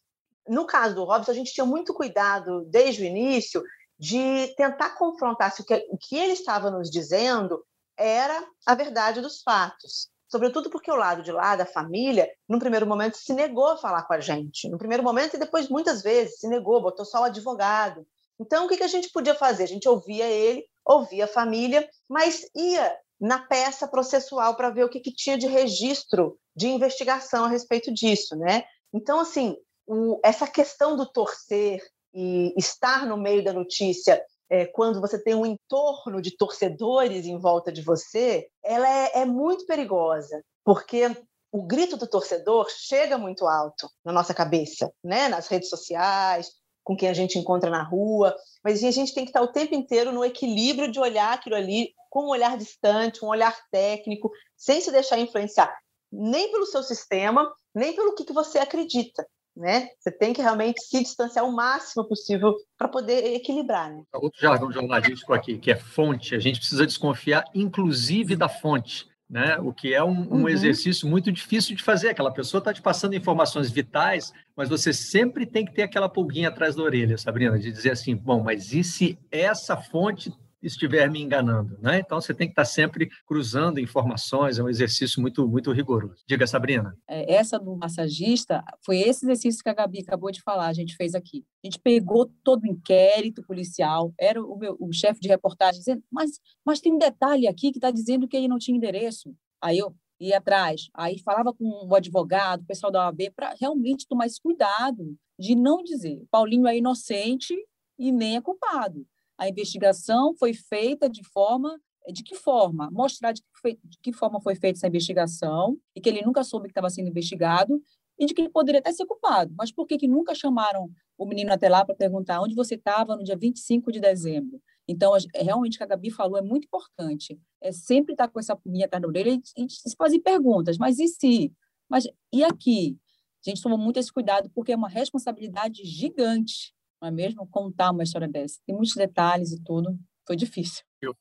[0.46, 3.64] No caso do Robson, a gente tinha muito cuidado desde o início
[4.02, 7.64] de tentar confrontar se o que, o que ele estava nos dizendo
[7.96, 10.10] era a verdade dos fatos.
[10.28, 14.04] Sobretudo porque o lado de lá da família, no primeiro momento, se negou a falar
[14.04, 14.68] com a gente.
[14.70, 18.04] No primeiro momento e depois, muitas vezes, se negou, botou só o advogado.
[18.40, 19.66] Então, o que a gente podia fazer?
[19.66, 24.90] A gente ouvia ele ouvia a família, mas ia na peça processual para ver o
[24.90, 28.64] que, que, tinha de registro de investigação a respeito disso, né?
[28.92, 31.80] Então, assim, o, essa questão do torcer
[32.14, 37.40] e estar no meio da notícia é, quando você tem um entorno de torcedores em
[37.40, 41.10] volta de você, ela é, é muito perigosa, porque
[41.52, 45.30] o grito do torcedor chega muito alto na nossa cabeça, né?
[45.30, 46.52] Nas redes sociais,
[46.84, 49.76] com quem a gente encontra na rua, mas a gente tem que estar o tempo
[49.76, 54.82] inteiro no equilíbrio de olhar aquilo ali com um olhar distante, um olhar técnico, sem
[54.82, 55.74] se deixar influenciar
[56.12, 59.26] nem pelo seu sistema, nem pelo que, que você acredita.
[59.56, 59.90] Né?
[60.00, 63.92] Você tem que realmente se distanciar o máximo possível para poder equilibrar.
[63.92, 64.04] Né?
[64.14, 69.58] Outro jargão jornalístico aqui, que é fonte, a gente precisa desconfiar, inclusive, da fonte né?
[69.60, 70.50] o que é um, um uhum.
[70.50, 72.10] exercício muito difícil de fazer.
[72.10, 76.50] Aquela pessoa está te passando informações vitais, mas você sempre tem que ter aquela pulguinha
[76.50, 81.22] atrás da orelha, Sabrina, de dizer assim: bom, mas e se essa fonte estiver me
[81.22, 82.00] enganando, né?
[82.00, 86.24] Então você tem que estar sempre cruzando informações, é um exercício muito muito rigoroso.
[86.28, 86.96] Diga, Sabrina.
[87.08, 90.96] É, essa do massagista foi esse exercício que a Gabi acabou de falar, a gente
[90.96, 91.44] fez aqui.
[91.64, 96.04] A gente pegou todo o inquérito policial, era o, meu, o chefe de reportagem dizendo,
[96.12, 99.36] mas, mas tem um detalhe aqui que está dizendo que ele não tinha endereço.
[99.62, 104.08] Aí eu ia atrás, aí falava com o advogado, o pessoal da OAB, para realmente
[104.08, 107.56] tomar esse cuidado de não dizer Paulinho é inocente
[107.98, 109.06] e nem é culpado
[109.38, 111.80] a investigação foi feita de forma
[112.12, 112.90] de que forma?
[112.92, 116.44] Mostrar de que, foi, de que forma foi feita essa investigação e que ele nunca
[116.44, 117.82] soube que estava sendo investigado
[118.18, 119.54] e de que ele poderia até ser culpado.
[119.58, 123.16] Mas por que, que nunca chamaram o menino até lá para perguntar onde você estava
[123.16, 124.62] no dia 25 de dezembro?
[124.88, 127.40] Então, é, realmente, o que a Gabi falou é muito importante.
[127.62, 130.78] É sempre estar com essa pulguinha atrás da orelha e, e fazer perguntas.
[130.78, 131.54] Mas e se?
[131.90, 132.98] Mas e aqui?
[133.46, 137.48] A gente toma muito esse cuidado porque é uma responsabilidade gigante não é mesmo?
[137.48, 138.60] Contar uma história dessa.
[138.66, 139.98] Tem muitos detalhes e tudo.
[140.26, 140.84] Foi difícil.
[141.04, 141.16] O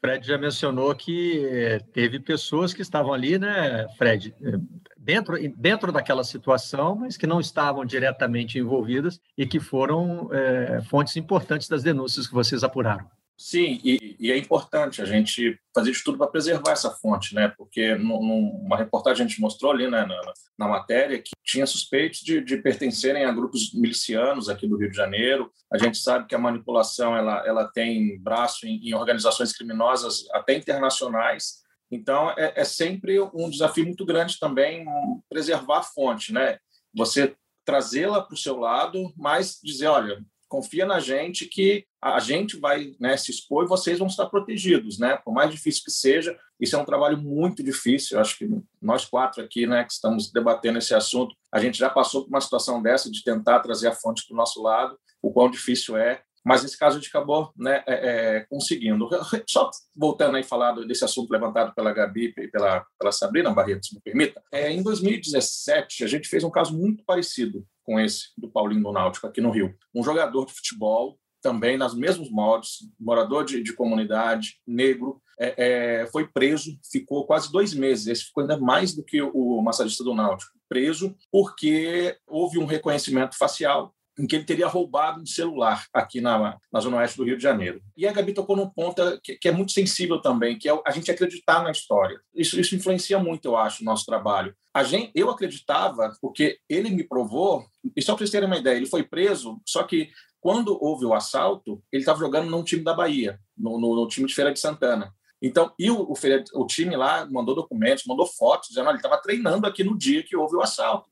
[0.00, 4.58] Fred já mencionou que eh, teve pessoas que estavam ali, né, Fred, eh,
[4.96, 11.16] dentro, dentro daquela situação, mas que não estavam diretamente envolvidas e que foram é, fontes
[11.16, 13.06] importantes das denúncias que vocês apuraram.
[13.36, 17.52] Sim, e, e, é importante a gente fazer de tudo para preservar essa fonte, né?
[17.58, 22.40] Porque numa reportagem a gente mostrou ali né, na, na matéria que tinha suspeitos de,
[22.40, 25.50] de, pertencerem a grupos milicianos aqui do Rio de Janeiro.
[25.72, 30.54] A gente sabe que a manipulação ela, ela tem braço em, em organizações criminosas até
[30.54, 31.64] internacionais.
[31.90, 34.86] Então é, é sempre um desafio muito grande também
[35.28, 36.58] preservar a fonte, né?
[36.94, 42.58] Você trazê-la para o seu lado, mas dizer, olha, confia na gente que a gente
[42.58, 45.16] vai né, se expor e vocês vão estar protegidos, né?
[45.24, 48.16] Por mais difícil que seja, isso é um trabalho muito difícil.
[48.16, 48.48] Eu acho que
[48.80, 52.40] nós quatro aqui, né, que estamos debatendo esse assunto, a gente já passou por uma
[52.40, 56.22] situação dessa de tentar trazer a fonte para o nosso lado, o quão difícil é.
[56.44, 57.94] Mas nesse caso a gente acabou né, é,
[58.36, 59.08] é, conseguindo.
[59.48, 63.94] Só voltando aí falar desse assunto levantado pela Gabi e pela, pela Sabrina Barreto, se
[63.94, 68.50] me permita, é, em 2017 a gente fez um caso muito parecido com esse do
[68.50, 69.74] Paulinho do Náutico aqui no Rio.
[69.94, 76.06] Um jogador de futebol, também nas mesmos modos, morador de, de comunidade, negro, é, é,
[76.06, 78.06] foi preso, ficou quase dois meses.
[78.06, 80.52] Esse ficou ainda mais do que o, o massagista do Náutico.
[80.68, 86.58] Preso porque houve um reconhecimento facial em que ele teria roubado um celular aqui na,
[86.72, 87.82] na Zona Oeste do Rio de Janeiro.
[87.96, 90.90] E a Gabi tocou num ponto que, que é muito sensível também, que é a
[90.90, 92.20] gente acreditar na história.
[92.34, 94.54] Isso, isso influencia muito, eu acho, o nosso trabalho.
[94.72, 98.76] A gente, eu acreditava, porque ele me provou, e só para vocês terem uma ideia,
[98.76, 102.92] ele foi preso, só que quando houve o assalto, ele estava jogando num time da
[102.92, 105.10] Bahia, no, no, no, time de Feira de Santana.
[105.40, 106.14] Então, e o, o,
[106.54, 110.22] o time lá mandou documentos, mandou fotos, dizendo que ele estava treinando aqui no dia
[110.22, 111.08] que houve o assalto.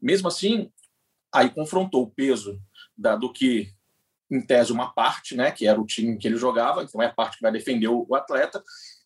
[0.00, 0.70] Mesmo assim,
[1.34, 2.60] Aí confrontou o peso
[2.96, 3.72] da, do que,
[4.30, 7.12] em tese, uma parte, né, que era o time que ele jogava, então é a
[7.12, 8.62] parte que vai defender o, o atleta,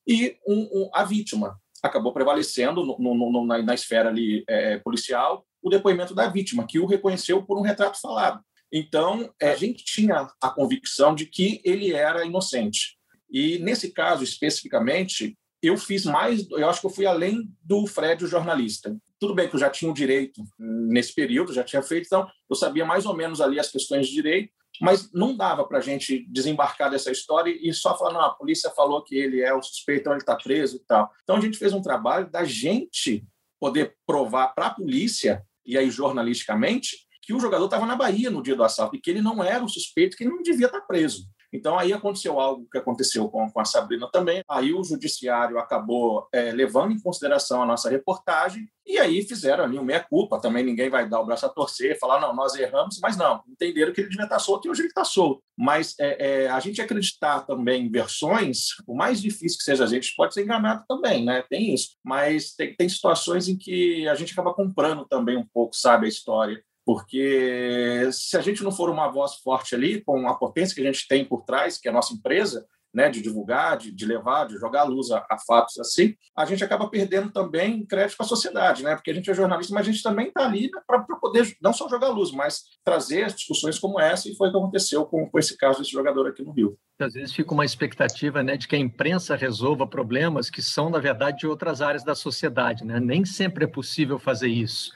[0.06, 1.58] e um, um, a vítima.
[1.82, 6.66] Acabou prevalecendo no, no, no, na, na, esfera ali, é, policial o depoimento da vítima,
[6.66, 8.40] que o reconheceu por um retrato falado.
[8.72, 12.96] Então, é, a gente tinha a convicção de que ele era inocente.
[13.30, 18.24] E, nesse caso, especificamente, eu fiz mais, eu acho que eu fui além do Fred,
[18.24, 18.96] o jornalista.
[19.18, 22.54] Tudo bem que eu já tinha o direito nesse período, já tinha feito, então eu
[22.54, 26.24] sabia mais ou menos ali as questões de direito, mas não dava para a gente
[26.30, 30.02] desembarcar dessa história e só falar, não, a polícia falou que ele é o suspeito,
[30.02, 31.10] então ele está preso e tal.
[31.24, 33.26] Então a gente fez um trabalho da gente
[33.58, 38.42] poder provar para a polícia, e aí jornalisticamente, que o jogador estava na Bahia no
[38.42, 40.80] dia do assalto e que ele não era o suspeito, que ele não devia estar
[40.80, 41.24] tá preso.
[41.52, 44.42] Então, aí aconteceu algo que aconteceu com, com a Sabrina também.
[44.48, 49.78] Aí o judiciário acabou é, levando em consideração a nossa reportagem e aí fizeram ali
[49.78, 50.40] o meia-culpa.
[50.40, 53.92] Também ninguém vai dar o braço a torcer, falar, não, nós erramos, mas não, entenderam
[53.92, 55.42] que ele devia estar solto e hoje ele está solto.
[55.56, 59.86] Mas é, é, a gente acreditar também em versões, o mais difícil que seja a
[59.86, 61.42] gente, pode ser enganado também, né?
[61.50, 61.96] Tem isso.
[62.04, 66.08] Mas tem, tem situações em que a gente acaba comprando também um pouco, sabe, a
[66.08, 70.80] história porque se a gente não for uma voz forte ali, com a potência que
[70.80, 74.06] a gente tem por trás, que é a nossa empresa, né, de divulgar, de, de
[74.06, 78.24] levar, de jogar luz a, a, fatos assim, a gente acaba perdendo também crédito para
[78.24, 78.94] a sociedade, né?
[78.94, 81.86] Porque a gente é jornalista, mas a gente também está ali para poder não só
[81.90, 85.58] jogar luz, mas trazer discussões como essa, e foi o que aconteceu com, com esse
[85.58, 86.78] caso desse jogador aqui no Rio.
[86.98, 90.98] Às vezes fica uma expectativa né, de que a imprensa resolva problemas que são, na
[90.98, 92.82] verdade, de outras áreas da sociedade.
[92.82, 92.98] Né?
[92.98, 94.90] Nem sempre é possível fazer isso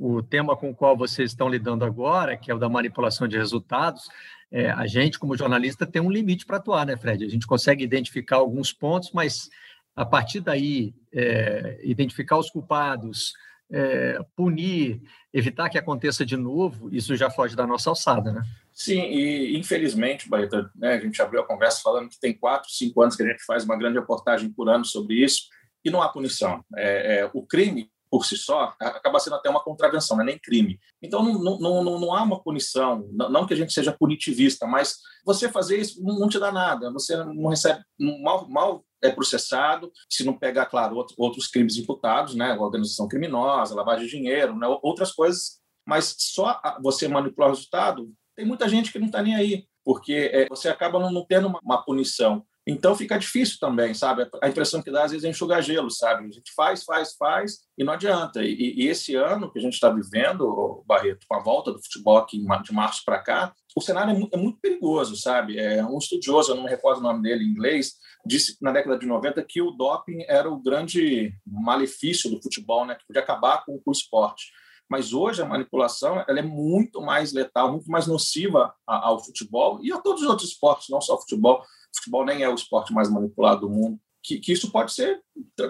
[0.00, 3.36] o tema com o qual vocês estão lidando agora, que é o da manipulação de
[3.36, 4.08] resultados,
[4.50, 7.22] é, a gente, como jornalista, tem um limite para atuar, né, Fred?
[7.22, 9.50] A gente consegue identificar alguns pontos, mas
[9.94, 13.34] a partir daí, é, identificar os culpados,
[13.70, 15.02] é, punir,
[15.34, 18.42] evitar que aconteça de novo, isso já foge da nossa alçada, né?
[18.72, 23.02] Sim, e infelizmente, Barreto, né, a gente abriu a conversa falando que tem quatro, cinco
[23.02, 25.42] anos que a gente faz uma grande reportagem por ano sobre isso,
[25.84, 26.64] e não há punição.
[26.74, 30.38] É, é, o crime por si só, acaba sendo até uma contravenção, não é nem
[30.38, 30.80] crime.
[31.00, 34.96] Então, não, não, não, não há uma punição, não que a gente seja punitivista, mas
[35.24, 37.80] você fazer isso não te dá nada, você não recebe,
[38.22, 43.74] mal, mal é processado, se não pegar, claro, outro, outros crimes imputados, né, organização criminosa,
[43.74, 48.92] lavagem de dinheiro, né, outras coisas, mas só você manipular o resultado, tem muita gente
[48.92, 52.44] que não está nem aí, porque é, você acaba não tendo uma punição.
[52.66, 54.28] Então fica difícil também, sabe?
[54.42, 56.26] A impressão que dá às vezes é enxugar gelo, sabe?
[56.26, 58.42] A gente faz, faz, faz e não adianta.
[58.44, 62.18] E, e esse ano que a gente está vivendo, Barreto, com a volta do futebol
[62.18, 65.58] aqui de março para cá, o cenário é muito, é muito, perigoso, sabe?
[65.58, 67.94] É um estudioso, eu não me recordo o nome dele em inglês,
[68.26, 72.94] disse na década de 90 que o doping era o grande malefício do futebol, né?
[72.94, 74.52] Que podia acabar com, o esporte.
[74.88, 79.92] Mas hoje a manipulação ela é muito mais letal, muito mais nociva ao futebol e
[79.92, 81.64] a todos os outros esportes, não só ao futebol
[81.94, 85.20] futebol nem é o esporte mais manipulado do mundo, que, que isso pode ser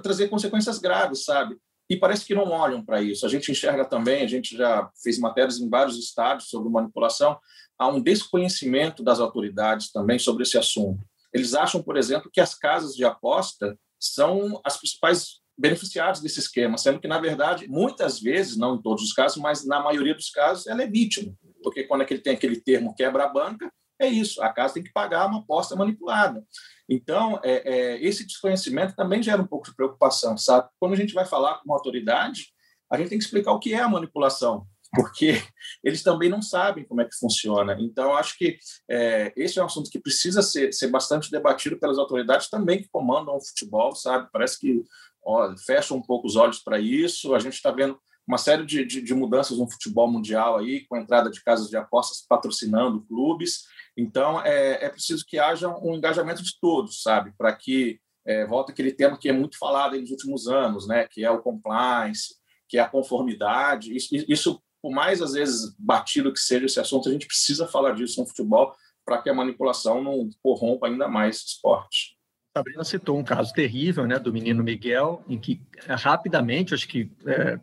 [0.03, 1.57] trazer consequências graves, sabe?
[1.91, 3.27] e parece que não olham para isso.
[3.27, 7.37] A gente enxerga também, a gente já fez matérias em vários estados sobre manipulação,
[7.77, 11.05] há um desconhecimento das autoridades também sobre esse assunto.
[11.35, 16.79] Eles acham, por exemplo, que as casas de aposta são as principais beneficiados desse esquema,
[16.79, 20.31] sendo que, na verdade, muitas vezes, não em todos os casos, mas na maioria dos
[20.31, 21.35] casos, ela é vítima.
[21.61, 25.27] Porque quando é ele tem aquele termo quebra-banca, é isso, a casa tem que pagar
[25.27, 26.43] uma aposta manipulada.
[26.89, 30.69] Então, é, é, esse desconhecimento também gera um pouco de preocupação, sabe?
[30.81, 32.47] Quando a gente vai falar com uma autoridade,
[32.91, 35.35] a gente tem que explicar o que é a manipulação, porque
[35.85, 37.77] eles também não sabem como é que funciona.
[37.79, 38.59] Então, acho que
[38.91, 42.89] é, esse é um assunto que precisa ser, ser bastante debatido pelas autoridades também que
[42.91, 44.29] comandam o futebol, sabe?
[44.33, 44.83] Parece que
[45.23, 47.35] ó, fecham um pouco os olhos para isso.
[47.35, 50.95] A gente está vendo uma série de, de, de, mudanças no futebol mundial aí, com
[50.95, 53.65] a entrada de casas de apostas patrocinando clubes.
[53.97, 57.33] Então, é, é preciso que haja um engajamento de todos, sabe?
[57.37, 61.07] Para que é, volta aquele tema que é muito falado nos últimos anos, né?
[61.11, 62.35] Que é o compliance,
[62.69, 63.95] que é a conformidade.
[63.95, 67.93] Isso, isso, por mais às vezes batido que seja esse assunto, a gente precisa falar
[67.93, 68.75] disso no futebol
[69.05, 72.17] para que a manipulação não corrompa ainda mais o esporte.
[72.57, 77.11] Sabrina citou um caso terrível, né, do menino Miguel, em que é, rapidamente, acho que
[77.25, 77.59] é,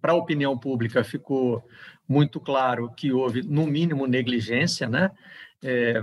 [0.00, 1.64] para a opinião pública ficou
[2.06, 5.10] muito claro que houve, no mínimo, negligência, né?
[5.62, 6.02] É,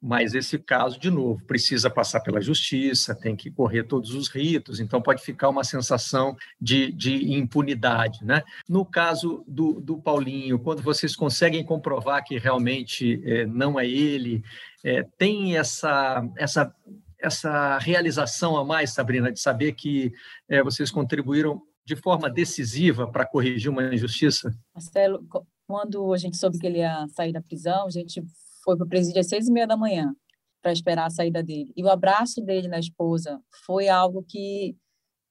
[0.00, 4.78] mas esse caso, de novo, precisa passar pela justiça, tem que correr todos os ritos,
[4.78, 8.24] então pode ficar uma sensação de, de impunidade.
[8.24, 8.42] Né?
[8.68, 14.42] No caso do, do Paulinho, quando vocês conseguem comprovar que realmente é, não é ele,
[14.84, 16.72] é, tem essa, essa,
[17.18, 20.12] essa realização a mais, Sabrina, de saber que
[20.48, 24.54] é, vocês contribuíram de forma decisiva para corrigir uma injustiça?
[24.72, 25.26] Marcelo,
[25.66, 28.22] quando a gente soube que ele ia sair da prisão, a gente
[28.68, 30.14] foi para o presídio às seis e meia da manhã
[30.60, 31.72] para esperar a saída dele.
[31.74, 34.76] E o abraço dele na esposa foi algo que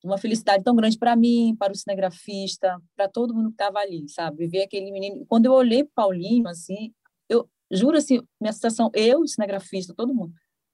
[0.03, 4.09] uma felicidade tão grande para mim, para o cinegrafista, para todo mundo que estava ali,
[4.09, 4.47] sabe?
[4.47, 5.23] Ver aquele menino.
[5.27, 6.91] Quando eu olhei para Paulinho, assim,
[7.29, 10.33] eu juro assim, minha sensação, eu, cinegrafista, todo mundo,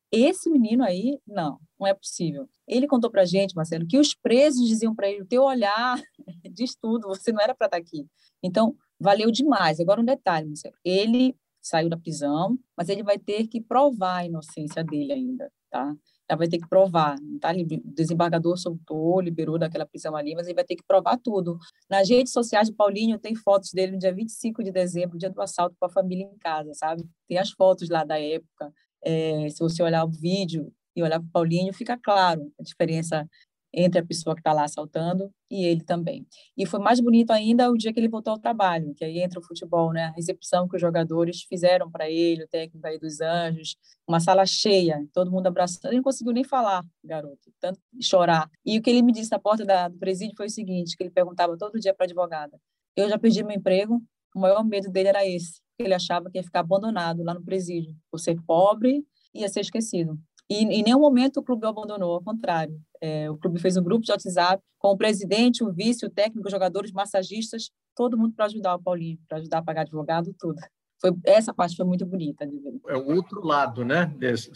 [0.09, 2.47] esse menino aí, não, não é possível.
[2.66, 6.01] Ele contou para gente, Marcelo, que os presos diziam para ele: o teu olhar
[6.49, 8.07] diz tudo, você não era para estar tá aqui.
[8.41, 9.82] Então, valeu demais.
[9.82, 14.26] Agora, um detalhe, Marcelo: ele saiu da prisão, mas ele vai ter que provar a
[14.26, 15.95] inocência dele ainda, tá?
[16.30, 17.51] Ele vai ter que provar, tá?
[17.51, 21.57] O desembargador soltou, liberou daquela prisão ali, mas ele vai ter que provar tudo.
[21.89, 25.41] Nas redes sociais do Paulinho tem fotos dele no dia 25 de dezembro, dia do
[25.41, 27.05] assalto com a família em casa, sabe?
[27.28, 28.74] Tem as fotos lá da época.
[29.01, 33.28] É, se você olhar o vídeo e olhar para o Paulinho, fica claro a diferença
[33.74, 36.28] entre a pessoa que está lá assaltando e ele também.
[36.56, 39.40] E foi mais bonito ainda o dia que ele voltou ao trabalho, que aí entra
[39.40, 40.06] o futebol, né?
[40.06, 43.76] A recepção que os jogadores fizeram para ele, o técnico aí dos Anjos,
[44.08, 45.88] uma sala cheia, todo mundo abraçando.
[45.88, 48.50] Ele não conseguiu nem falar, garoto, tanto chorar.
[48.66, 51.04] E o que ele me disse na porta da, do presídio foi o seguinte, que
[51.04, 52.60] ele perguntava todo dia para a advogada:
[52.96, 54.02] "Eu já perdi meu emprego,
[54.36, 57.44] o maior medo dele era esse, que ele achava que ia ficar abandonado lá no
[57.44, 60.20] presídio, por ser pobre, ia ser esquecido.
[60.54, 62.80] E em nenhum momento o clube o abandonou, ao contrário.
[63.01, 66.47] É, o clube fez um grupo de WhatsApp com o presidente, o vice, o técnico,
[66.47, 70.60] os jogadores, massagistas, todo mundo para ajudar o Paulinho, para ajudar a pagar advogado, tudo.
[71.01, 72.80] Foi, essa parte foi muito bonita de ver.
[72.88, 74.14] É o outro lado, né?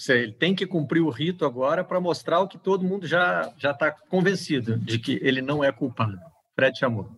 [0.07, 3.71] Ele tem que cumprir o rito agora para mostrar o que todo mundo já já
[3.71, 6.17] está convencido de que ele não é culpado.
[6.55, 7.09] Fred chamou.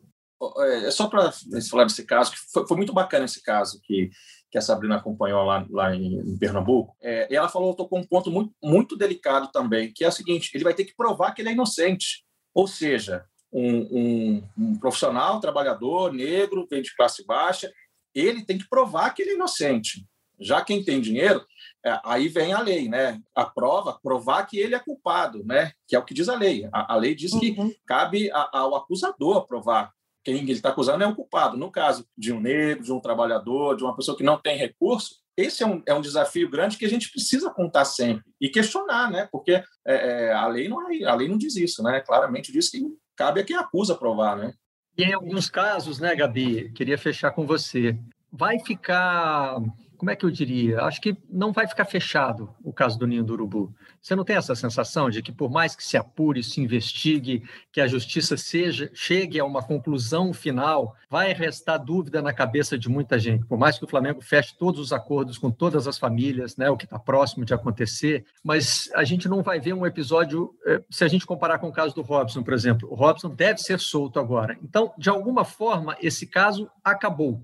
[0.58, 1.32] É, é só para
[1.70, 4.10] falar desse caso, que foi, foi, muito bacana esse caso que,
[4.52, 6.96] que a Sabrina acompanhou lá, lá em, em Pernambuco.
[7.02, 10.52] É, e ela falou, tocou um ponto muito, muito delicado também, que é o seguinte:
[10.54, 12.24] ele vai ter que provar que ele é inocente.
[12.54, 17.72] Ou seja, um, um, um profissional, trabalhador, negro, vem de classe baixa,
[18.14, 20.06] ele tem que provar que ele é inocente.
[20.40, 21.46] Já quem tem dinheiro,
[21.86, 23.22] é, aí vem a lei, né?
[23.36, 25.74] A prova, provar que ele é culpado, né?
[25.88, 26.68] Que é o que diz a lei.
[26.72, 27.40] A, a lei diz uhum.
[27.40, 29.92] que cabe a, ao acusador provar
[30.24, 31.58] quem ele está acusando é o culpado.
[31.58, 35.16] No caso de um negro, de um trabalhador, de uma pessoa que não tem recurso,
[35.38, 39.10] esse é um, é um desafio grande que a gente precisa contar sempre e questionar,
[39.10, 39.30] né?
[39.32, 42.02] Porque é, é, a, lei não é, a lei não diz isso, né?
[42.02, 44.54] Claramente diz que cabe a quem acusa provar, né?
[44.98, 47.98] E em alguns casos, né, Gabi, queria fechar com você,
[48.32, 49.60] vai ficar
[50.00, 50.82] como é que eu diria?
[50.84, 53.76] Acho que não vai ficar fechado o caso do Ninho do Urubu.
[54.02, 57.82] Você não tem essa sensação de que, por mais que se apure, se investigue, que
[57.82, 63.20] a justiça seja, chegue a uma conclusão final, vai restar dúvida na cabeça de muita
[63.20, 63.46] gente.
[63.46, 66.78] Por mais que o Flamengo feche todos os acordos com todas as famílias, né, o
[66.78, 71.04] que está próximo de acontecer, mas a gente não vai ver um episódio, eh, se
[71.04, 72.88] a gente comparar com o caso do Robson, por exemplo.
[72.90, 74.58] O Robson deve ser solto agora.
[74.64, 77.44] Então, de alguma forma, esse caso acabou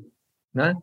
[0.56, 0.74] Né?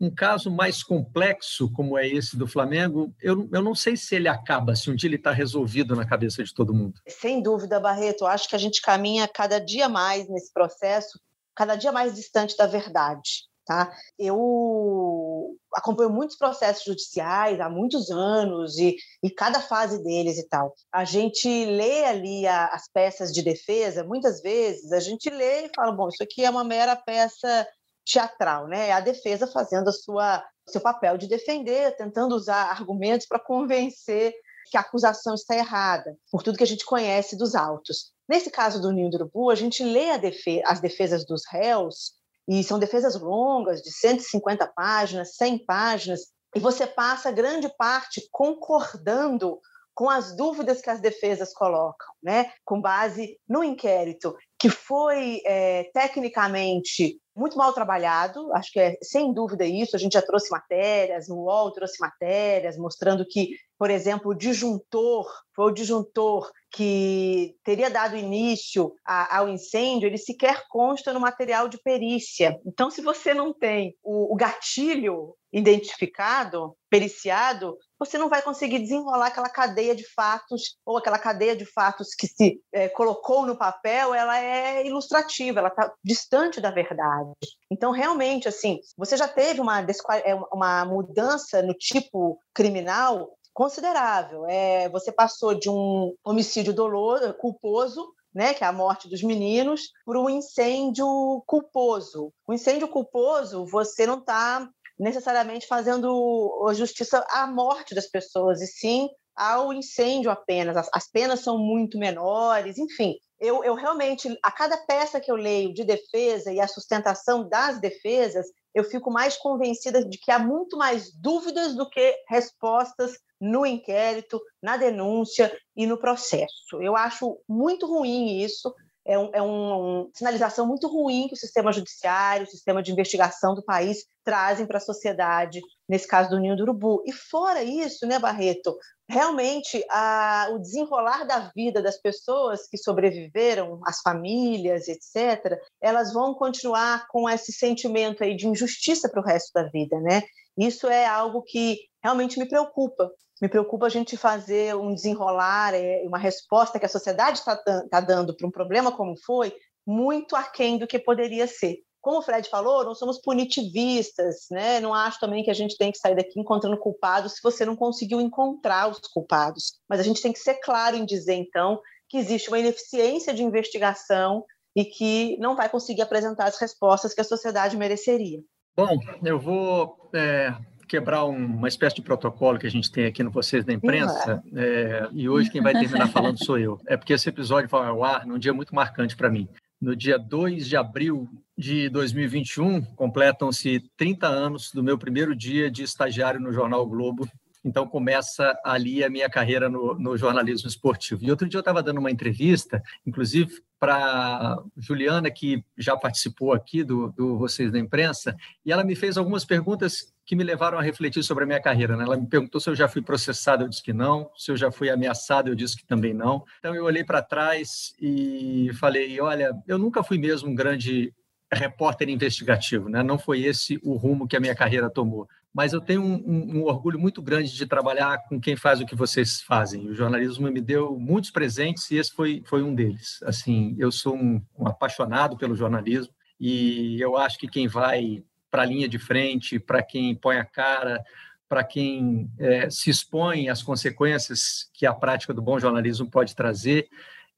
[0.00, 4.28] Um caso mais complexo, como é esse do Flamengo, eu, eu não sei se ele
[4.28, 7.00] acaba, se um dia ele está resolvido na cabeça de todo mundo.
[7.08, 8.24] Sem dúvida, Barreto.
[8.24, 11.18] Acho que a gente caminha cada dia mais nesse processo,
[11.56, 13.46] cada dia mais distante da verdade.
[13.66, 13.92] Tá?
[14.16, 20.72] Eu acompanho muitos processos judiciais há muitos anos e, e cada fase deles e tal.
[20.92, 25.70] A gente lê ali a, as peças de defesa, muitas vezes a gente lê e
[25.74, 27.66] fala, bom, isso aqui é uma mera peça
[28.06, 28.88] teatral, né?
[28.88, 34.34] É a defesa fazendo a sua seu papel de defender, tentando usar argumentos para convencer
[34.68, 38.12] que a acusação está errada, por tudo que a gente conhece dos autos.
[38.28, 42.14] Nesse caso do Ninho do Urubu, a gente lê defe as defesas dos réus,
[42.48, 46.20] e são defesas longas, de 150 páginas, 100 páginas,
[46.54, 49.60] e você passa grande parte concordando
[49.94, 52.52] com as dúvidas que as defesas colocam, né?
[52.64, 59.32] com base no inquérito, que foi é, tecnicamente muito mal trabalhado, acho que é sem
[59.32, 59.94] dúvida isso.
[59.94, 65.26] A gente já trouxe matérias, o UOL trouxe matérias mostrando que, por exemplo, o disjuntor
[65.54, 71.68] foi o disjuntor que teria dado início a, ao incêndio, ele sequer consta no material
[71.68, 72.58] de perícia.
[72.66, 79.28] Então, se você não tem o, o gatilho identificado, periciado, você não vai conseguir desenrolar
[79.28, 84.14] aquela cadeia de fatos ou aquela cadeia de fatos que se é, colocou no papel,
[84.14, 87.30] ela é ilustrativa, ela está distante da verdade.
[87.70, 94.44] Então, realmente, assim, você já teve uma, é, uma mudança no tipo criminal considerável.
[94.46, 99.92] É, você passou de um homicídio doloso, culposo, né, que é a morte dos meninos,
[100.04, 101.06] para um incêndio
[101.46, 102.30] culposo.
[102.46, 104.68] O incêndio culposo, você não está
[104.98, 110.76] necessariamente fazendo justiça à morte das pessoas, e sim ao incêndio apenas.
[110.76, 113.14] As, as penas são muito menores, enfim.
[113.38, 117.78] Eu, eu realmente, a cada peça que eu leio de defesa e a sustentação das
[117.78, 123.66] defesas, eu fico mais convencida de que há muito mais dúvidas do que respostas no
[123.66, 126.80] inquérito, na denúncia e no processo.
[126.80, 128.74] Eu acho muito ruim isso,
[129.06, 133.54] é, um, é uma sinalização muito ruim que o sistema judiciário, o sistema de investigação
[133.54, 137.02] do país trazem para a sociedade, nesse caso do Ninho do Urubu.
[137.06, 138.76] E fora isso, né, Barreto,
[139.08, 146.34] realmente a, o desenrolar da vida das pessoas que sobreviveram, as famílias, etc., elas vão
[146.34, 150.22] continuar com esse sentimento aí de injustiça para o resto da vida, né?
[150.58, 153.10] Isso é algo que realmente me preocupa.
[153.40, 157.56] Me preocupa a gente fazer um desenrolar, é, uma resposta que a sociedade está
[157.90, 159.54] tá dando para um problema como foi,
[159.86, 161.76] muito aquém do que poderia ser.
[162.00, 164.78] Como o Fred falou, não somos punitivistas, né?
[164.80, 167.74] Não acho também que a gente tem que sair daqui encontrando culpados se você não
[167.74, 169.80] conseguiu encontrar os culpados.
[169.88, 173.42] Mas a gente tem que ser claro em dizer, então, que existe uma ineficiência de
[173.42, 178.40] investigação e que não vai conseguir apresentar as respostas que a sociedade mereceria.
[178.76, 180.54] Bom, eu vou é,
[180.86, 185.08] quebrar uma espécie de protocolo que a gente tem aqui no Vocês da Imprensa, é,
[185.12, 186.80] e hoje quem vai terminar falando sou eu.
[186.86, 189.48] É porque esse episódio vai ao ar num dia muito marcante para mim.
[189.80, 195.82] No dia 2 de abril de 2021, completam-se 30 anos do meu primeiro dia de
[195.82, 197.28] estagiário no Jornal Globo.
[197.66, 201.24] Então começa ali a minha carreira no, no jornalismo esportivo.
[201.24, 206.84] E outro dia eu estava dando uma entrevista, inclusive para Juliana, que já participou aqui
[206.84, 210.82] do, do Vocês da Imprensa, e ela me fez algumas perguntas que me levaram a
[210.82, 211.96] refletir sobre a minha carreira.
[211.96, 212.04] Né?
[212.04, 214.30] Ela me perguntou se eu já fui processado, eu disse que não.
[214.36, 216.44] Se eu já fui ameaçado, eu disse que também não.
[216.60, 221.12] Então eu olhei para trás e falei: olha, eu nunca fui mesmo um grande
[221.52, 223.02] repórter investigativo, né?
[223.02, 225.28] Não foi esse o rumo que a minha carreira tomou.
[225.54, 228.84] Mas eu tenho um, um, um, orgulho muito grande de trabalhar com quem faz o
[228.84, 229.88] que vocês fazem.
[229.88, 233.20] O jornalismo me deu muitos presentes e esse foi, foi um deles.
[233.22, 238.62] Assim, eu sou um, um apaixonado pelo jornalismo e eu acho que quem vai para
[238.62, 241.02] a linha de frente, para quem põe a cara,
[241.48, 246.88] para quem é, se expõe às consequências que a prática do bom jornalismo pode trazer,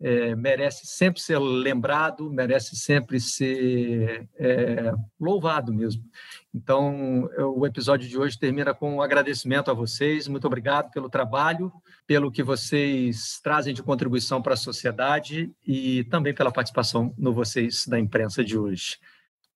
[0.00, 6.02] é, merece sempre ser lembrado, merece sempre ser é, louvado mesmo.
[6.54, 10.28] Então, o episódio de hoje termina com um agradecimento a vocês.
[10.28, 11.72] Muito obrigado pelo trabalho,
[12.06, 17.86] pelo que vocês trazem de contribuição para a sociedade e também pela participação no Vocês
[17.86, 18.98] da Imprensa de hoje.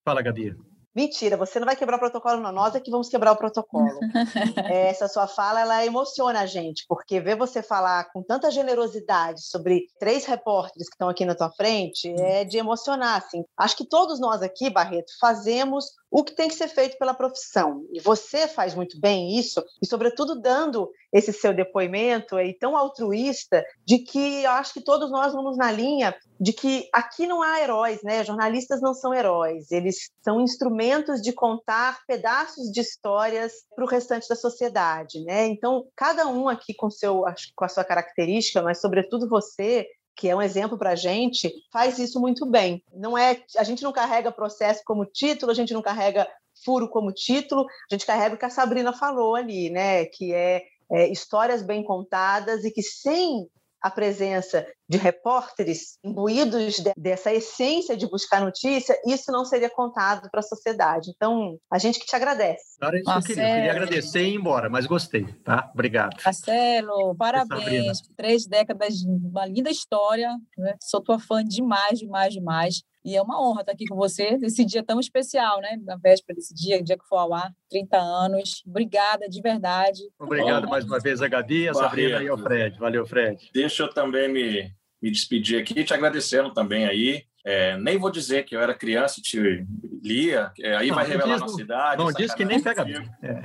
[0.04, 0.71] Fala, Gabi.
[0.94, 2.52] Mentira, você não vai quebrar o protocolo, não.
[2.52, 3.98] Nós é que vamos quebrar o protocolo.
[4.70, 9.86] Essa sua fala, ela emociona a gente, porque ver você falar com tanta generosidade sobre
[9.98, 13.42] três repórteres que estão aqui na tua frente é de emocionar, assim.
[13.56, 17.86] Acho que todos nós aqui, Barreto, fazemos o que tem que ser feito pela profissão.
[17.90, 23.64] E você faz muito bem isso, e sobretudo dando esse seu depoimento aí tão altruísta
[23.86, 27.60] de que eu acho que todos nós vamos na linha de que aqui não há
[27.60, 28.22] heróis, né?
[28.24, 34.28] Jornalistas não são heróis, eles são instrumentos de contar pedaços de histórias para o restante
[34.28, 35.46] da sociedade, né?
[35.46, 37.24] Então, cada um aqui com seu
[37.56, 39.86] com a sua característica, mas sobretudo você
[40.16, 42.82] que é um exemplo para a gente, faz isso muito bem.
[42.92, 46.28] Não é, a gente não carrega processo como título, a gente não carrega
[46.64, 50.04] furo como título, a gente carrega o que a Sabrina falou ali, né?
[50.06, 53.48] Que é, é histórias bem contadas e que sem
[53.82, 60.30] a presença de repórteres imbuídos de, dessa essência de buscar notícia, isso não seria contado
[60.30, 61.10] para a sociedade.
[61.14, 62.76] Então, a gente que te agradece.
[62.80, 63.42] Era isso que eu queria.
[63.42, 65.70] Eu queria agradecer e ir embora, mas gostei, tá?
[65.74, 66.16] Obrigado.
[66.24, 68.02] Marcelo, parabéns.
[68.16, 70.30] Três décadas de uma linda história.
[70.56, 70.74] Né?
[70.80, 72.82] Sou tua fã demais, demais, demais.
[73.04, 75.76] E é uma honra estar aqui com você nesse dia tão especial, né?
[75.82, 78.62] Na véspera desse dia, dia que for ao ar, 30 anos.
[78.66, 80.00] Obrigada, de verdade.
[80.18, 82.78] Obrigado mais uma vez a Gabi, a Sabrina e ao Fred.
[82.78, 83.50] Valeu, Fred.
[83.52, 84.72] Deixa eu também me,
[85.02, 89.18] me despedir aqui, te agradecendo também aí é, nem vou dizer que eu era criança
[89.18, 89.66] e te
[90.02, 92.02] lia, é, aí não, vai revelar a nossa idade.
[92.02, 93.08] Não diz que nem pega bem.
[93.22, 93.42] É.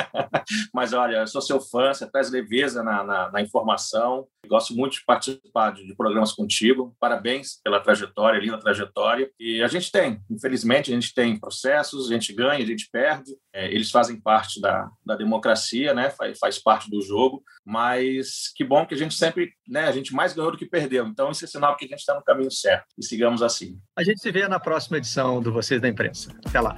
[0.72, 4.26] Mas olha, eu sou seu fã, você traz leveza na, na, na informação.
[4.46, 6.96] Gosto muito de participar de, de, programas contigo.
[6.98, 9.30] Parabéns pela trajetória, linda trajetória.
[9.38, 13.36] E a gente tem, infelizmente, a gente tem processos, a gente ganha, a gente perde.
[13.52, 16.08] É, eles fazem parte da, da democracia, né?
[16.10, 17.42] Faz, faz parte do jogo.
[17.64, 19.84] Mas que bom que a gente sempre, né?
[19.84, 21.06] A gente mais ganhou do que perdeu.
[21.06, 23.76] Então, isso é sinal que a gente está no caminho certo sigamos assim.
[23.96, 26.32] A gente se vê na próxima edição do Vocês da Imprensa.
[26.46, 26.76] Até lá.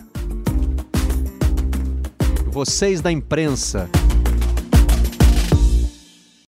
[2.46, 3.88] Vocês da Imprensa.